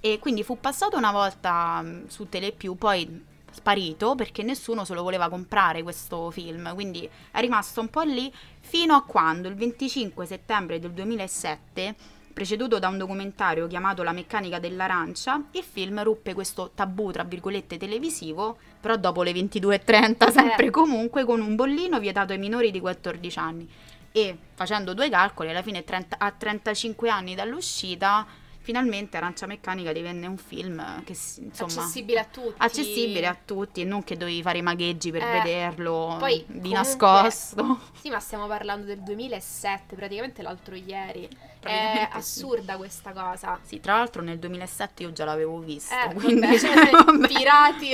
E 0.00 0.18
quindi 0.18 0.42
fu 0.44 0.58
passato 0.60 0.96
una 0.96 1.12
volta 1.12 1.82
mh, 1.82 2.08
su 2.08 2.28
Telepiù, 2.28 2.76
poi 2.76 3.28
sparito 3.52 4.14
perché 4.14 4.42
nessuno 4.42 4.84
se 4.84 4.94
lo 4.94 5.02
voleva 5.02 5.28
comprare 5.28 5.82
questo 5.82 6.30
film, 6.30 6.72
quindi 6.74 7.08
è 7.32 7.40
rimasto 7.40 7.80
un 7.80 7.88
po' 7.88 8.02
lì 8.02 8.32
fino 8.60 8.94
a 8.94 9.02
quando 9.02 9.48
il 9.48 9.54
25 9.56 10.24
settembre 10.24 10.78
del 10.78 10.92
2007 10.92 11.94
preceduto 12.32 12.78
da 12.78 12.88
un 12.88 12.98
documentario 12.98 13.66
chiamato 13.66 14.02
La 14.02 14.12
meccanica 14.12 14.58
dell'arancia, 14.58 15.42
il 15.52 15.62
film 15.62 16.02
ruppe 16.02 16.34
questo 16.34 16.70
tabù, 16.74 17.10
tra 17.10 17.24
virgolette, 17.24 17.76
televisivo, 17.76 18.58
però 18.80 18.96
dopo 18.96 19.22
le 19.22 19.32
22.30 19.32 20.30
sempre 20.30 20.66
Eh. 20.66 20.70
comunque 20.70 21.24
con 21.24 21.40
un 21.40 21.54
bollino 21.56 21.98
vietato 21.98 22.32
ai 22.32 22.38
minori 22.38 22.70
di 22.70 22.80
14 22.80 23.38
anni. 23.38 23.68
E 24.12 24.36
facendo 24.54 24.92
due 24.94 25.08
calcoli, 25.08 25.50
alla 25.50 25.62
fine 25.62 25.84
30 25.84 26.16
a 26.18 26.30
35 26.32 27.08
anni 27.08 27.34
dall'uscita, 27.34 28.26
finalmente 28.62 29.16
Arancia 29.16 29.46
Meccanica 29.46 29.92
divenne 29.92 30.26
un 30.26 30.36
film 30.36 31.02
che 31.04 31.12
insomma 31.12 31.48
accessibile 31.82 32.20
a 32.20 32.24
tutti. 32.24 32.54
accessibile 32.58 33.26
a 33.26 33.36
tutti 33.44 33.80
e 33.80 33.84
non 33.84 34.04
che 34.04 34.16
dovevi 34.16 34.42
fare 34.42 34.58
i 34.58 34.62
magheggi 34.62 35.10
per 35.10 35.22
Eh, 35.22 35.32
vederlo 35.42 36.16
poi, 36.18 36.44
di 36.46 36.70
comunque- 36.70 36.70
nascosto. 36.72 37.80
Sì, 38.00 38.10
ma 38.10 38.20
stiamo 38.20 38.46
parlando 38.46 38.86
del 38.86 39.00
2007, 39.02 39.94
praticamente 39.94 40.42
l'altro 40.42 40.74
ieri. 40.74 41.24
È 41.26 41.48
Praticamente 41.60 42.10
sì. 42.12 42.16
assurda 42.16 42.76
questa 42.78 43.12
cosa. 43.12 43.58
Sì, 43.62 43.80
tra 43.80 43.96
l'altro 43.96 44.22
nel 44.22 44.38
2007 44.38 45.02
io 45.02 45.12
già 45.12 45.24
l'avevo 45.26 45.58
visto, 45.58 45.94
Eh, 45.94 46.14
quindi 46.14 46.40
vabbè, 46.40 46.56
cioè, 46.58 46.90
vabbè. 46.90 47.26
pirati. 47.28 47.90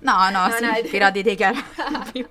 No, 0.00 0.30
no, 0.30 0.46
No, 0.48 0.50
sì, 0.52 0.64
no, 0.64 0.72
Pirati 0.90 1.22
dei 1.22 1.36
Caraibi. 1.36 2.26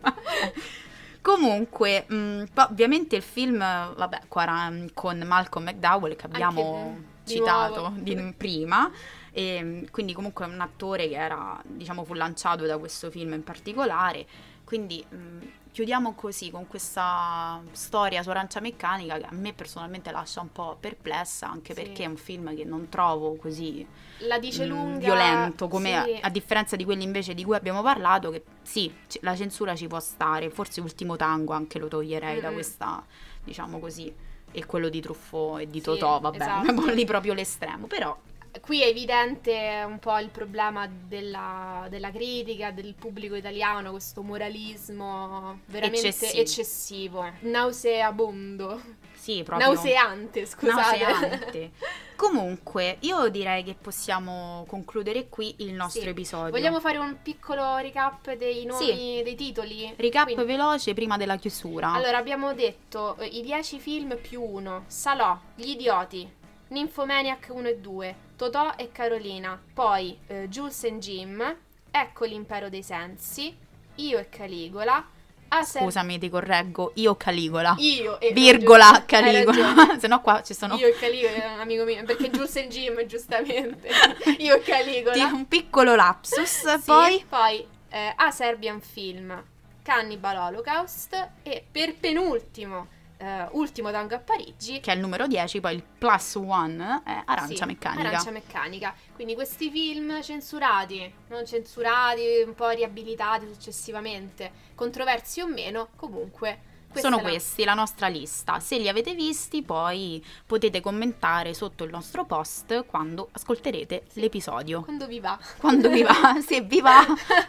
Comunque, 1.21 2.03
mh, 2.07 2.43
poi 2.53 2.65
ovviamente 2.69 3.15
il 3.15 3.21
film, 3.21 3.59
vabbè, 3.59 4.23
qua- 4.27 4.71
con 4.93 5.19
Malcolm 5.25 5.65
McDowell 5.67 6.15
che 6.17 6.25
abbiamo 6.25 6.97
di 7.23 7.31
citato 7.33 7.79
nuovo. 7.89 7.95
di 7.99 8.33
prima, 8.35 8.91
e 9.31 9.61
mh, 9.61 9.91
quindi 9.91 10.13
comunque 10.13 10.45
è 10.45 10.47
un 10.49 10.59
attore 10.61 11.07
che 11.07 11.15
era, 11.15 11.59
diciamo, 11.65 12.03
fu 12.03 12.13
lanciato 12.13 12.65
da 12.65 12.77
questo 12.77 13.09
film 13.09 13.33
in 13.33 13.43
particolare, 13.43 14.25
quindi 14.63 15.03
mh, 15.07 15.45
chiudiamo 15.71 16.13
così 16.13 16.51
con 16.51 16.67
questa 16.67 17.61
storia 17.71 18.21
su 18.21 18.29
Arancia 18.29 18.59
Meccanica 18.59 19.17
che 19.17 19.25
a 19.25 19.31
me 19.33 19.53
personalmente 19.53 20.11
lascia 20.11 20.41
un 20.41 20.51
po' 20.51 20.77
perplessa, 20.79 21.49
anche 21.49 21.73
Sì. 21.73 21.81
perché 21.81 22.03
è 22.03 22.07
un 22.07 22.17
film 22.17 22.55
che 22.55 22.63
non 22.63 22.89
trovo 22.89 23.35
così 23.35 23.85
La 24.19 24.37
dice 24.39 24.65
mh, 24.65 24.67
lunga. 24.67 24.97
violento, 24.99 25.67
come 25.67 25.89
sì. 26.05 26.19
a, 26.21 26.27
a 26.27 26.29
differenza 26.29 26.75
di 26.75 26.83
quelli 26.85 27.03
invece 27.03 27.33
di 27.33 27.43
cui 27.43 27.55
abbiamo 27.55 27.81
parlato, 27.81 28.29
che 28.29 28.43
sì, 28.61 28.93
c- 29.07 29.17
la 29.21 29.35
censura 29.35 29.75
ci 29.75 29.87
può 29.87 29.99
stare, 29.99 30.49
forse 30.49 30.79
Ultimo 30.81 31.15
Tango 31.15 31.53
anche 31.53 31.79
lo 31.79 31.87
toglierei 31.87 32.39
da 32.39 32.47
Mm-mm. 32.47 32.53
questa, 32.53 33.03
diciamo 33.43 33.79
così, 33.79 34.13
e 34.53 34.65
quello 34.65 34.87
di 34.87 35.01
Truffaut 35.01 35.59
e 35.61 35.67
di 35.67 35.79
Sì, 35.79 35.83
Totò, 35.83 36.19
vabbè, 36.19 36.37
esatto. 36.37 36.85
lì 36.93 37.03
proprio 37.05 37.33
l'estremo, 37.33 37.87
però 37.87 38.17
Qui 38.61 38.81
è 38.81 38.85
evidente 38.85 39.83
un 39.85 39.97
po' 39.99 40.17
il 40.19 40.29
problema 40.29 40.87
della, 40.87 41.87
della 41.89 42.11
critica, 42.11 42.71
del 42.71 42.93
pubblico 42.93 43.35
italiano, 43.35 43.89
questo 43.91 44.21
moralismo 44.21 45.59
veramente 45.65 46.07
Eccessivo. 46.07 46.41
eccessivo, 46.41 47.31
nauseabondo, 47.41 48.81
sì, 49.15 49.43
proprio... 49.43 49.67
nauseante, 49.67 50.45
scusate. 50.45 50.97
nauseante. 51.03 51.71
Comunque, 52.15 52.97
io 53.01 53.27
direi 53.29 53.63
che 53.63 53.73
possiamo 53.73 54.63
concludere 54.67 55.27
qui 55.29 55.55
il 55.59 55.73
nostro 55.73 56.03
Sì. 56.03 56.07
episodio. 56.09 56.51
Vogliamo 56.51 56.79
fare 56.79 56.99
un 56.99 57.17
piccolo 57.21 57.77
recap 57.77 58.33
dei 58.35 58.65
nomi, 58.65 59.21
dei 59.23 59.35
titoli? 59.35 59.93
Recap 59.97 60.25
Quindi- 60.25 60.45
veloce 60.45 60.93
prima 60.93 61.17
della 61.17 61.35
chiusura. 61.37 61.91
Allora, 61.91 62.17
abbiamo 62.17 62.53
detto 62.53 63.17
eh, 63.17 63.25
i 63.25 63.41
10 63.41 63.79
film 63.79 64.15
più 64.21 64.41
uno, 64.41 64.83
Salò, 64.87 65.37
Gli 65.55 65.69
Idioti, 65.69 66.31
Nymphomaniac 66.69 67.49
1 67.51 67.67
e 67.67 67.77
2, 67.77 68.15
Totò 68.43 68.73
e 68.75 68.91
Carolina, 68.91 69.57
poi 69.73 70.17
eh, 70.27 70.49
Jules 70.49 70.83
and 70.83 70.99
Jim, 70.99 71.55
Ecco 71.89 72.25
l'impero 72.25 72.67
dei 72.67 72.83
sensi, 72.83 73.55
Io 73.95 74.19
e 74.19 74.27
Caligola, 74.27 75.07
Aser- 75.47 75.81
Scusami, 75.81 76.19
ti 76.19 76.27
correggo, 76.27 76.91
io 76.95 77.15
Caligola. 77.15 77.73
Io 77.77 78.19
e 78.19 78.33
Virgola 78.33 79.03
Caligola, 79.05 79.95
se 79.97 80.07
no 80.07 80.19
qua 80.19 80.43
ci 80.43 80.53
sono 80.53 80.75
Io 80.75 80.87
e 80.87 80.93
Caligola, 80.93 81.61
amico 81.61 81.85
mio, 81.85 82.03
perché 82.03 82.29
Jules 82.31 82.53
and 82.57 82.69
Jim, 82.69 83.05
giustamente. 83.05 83.87
Io 84.39 84.55
e 84.55 84.59
Caligola. 84.61 85.13
Ti- 85.13 85.21
un 85.31 85.47
piccolo 85.47 85.95
lapsus, 85.95 86.73
Sì, 86.75 86.81
poi? 86.85 87.25
poi 87.29 87.65
eh, 87.87 88.11
A 88.13 88.29
Serbian 88.31 88.81
Film, 88.81 89.41
Cannibal 89.83 90.35
Holocaust. 90.35 91.29
E 91.43 91.63
per 91.71 91.95
penultimo, 91.95 92.87
eh, 93.23 93.47
Ultimo 93.51 93.89
Tango 93.89 94.15
a 94.15 94.19
Parigi, 94.19 94.81
che 94.81 94.91
è 94.91 94.95
il 94.95 94.99
numero 94.99 95.27
10, 95.27 95.61
poi 95.61 95.75
il 95.75 95.83
plus 95.97 96.35
one 96.35 97.01
è 97.05 97.21
Arancia 97.25 97.63
sì, 97.63 97.65
Meccanica. 97.65 98.09
Arancia 98.09 98.31
Meccanica. 98.31 98.93
Quindi 99.15 99.33
questi 99.33 99.71
film 99.71 100.21
censurati, 100.21 101.11
non 101.29 101.45
censurati, 101.45 102.43
un 102.45 102.53
po' 102.53 102.69
riabilitati 102.69 103.47
successivamente, 103.51 104.51
controversi 104.75 105.39
o 105.39 105.47
meno, 105.47 105.89
comunque 105.95 106.71
Sono 106.95 107.15
la- 107.15 107.21
questi, 107.23 107.63
la 107.63 107.73
nostra 107.73 108.07
lista. 108.07 108.59
Se 108.59 108.77
li 108.77 108.87
avete 108.89 109.15
visti, 109.15 109.63
poi 109.63 110.23
potete 110.45 110.81
commentare 110.81 111.53
sotto 111.53 111.85
il 111.85 111.89
nostro 111.89 112.25
post 112.25 112.85
quando 112.85 113.29
ascolterete 113.31 114.03
l'episodio. 114.13 114.81
Quando 114.81 115.07
vi 115.07 115.19
va. 115.19 115.39
Quando 115.57 115.89
vi 115.89 116.03
va, 116.03 116.35
se 116.45 116.61
vi 116.61 116.81
va, 116.81 117.03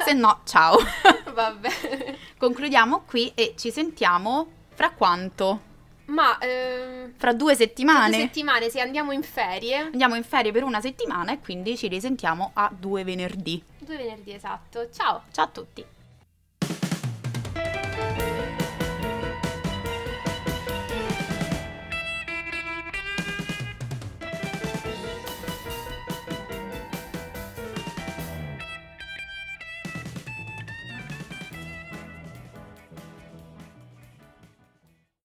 se 0.04 0.12
no, 0.12 0.40
ciao. 0.44 0.78
Vabbè. 1.34 2.16
Concludiamo 2.38 3.02
qui 3.06 3.32
e 3.34 3.54
ci 3.58 3.70
sentiamo 3.70 4.62
fra 4.74 4.90
quanto? 4.90 5.72
Ma 6.06 6.36
ehm, 6.38 7.14
Fra 7.16 7.32
due 7.32 7.54
settimane? 7.54 8.10
due 8.10 8.18
settimane 8.26 8.68
se 8.68 8.80
andiamo 8.80 9.12
in 9.12 9.22
ferie, 9.22 9.78
Andiamo 9.78 10.14
in 10.16 10.22
ferie 10.24 10.52
per 10.52 10.62
una 10.62 10.80
settimana 10.80 11.32
e 11.32 11.40
quindi 11.40 11.76
ci 11.78 11.88
risentiamo 11.88 12.50
a 12.54 12.70
due 12.76 13.04
venerdì. 13.04 13.62
due 13.78 13.96
venerdì 13.96 14.32
esatto. 14.34 14.90
Ciao! 14.90 15.22
Ciao 15.32 15.44
a 15.46 15.48
tutti! 15.48 15.84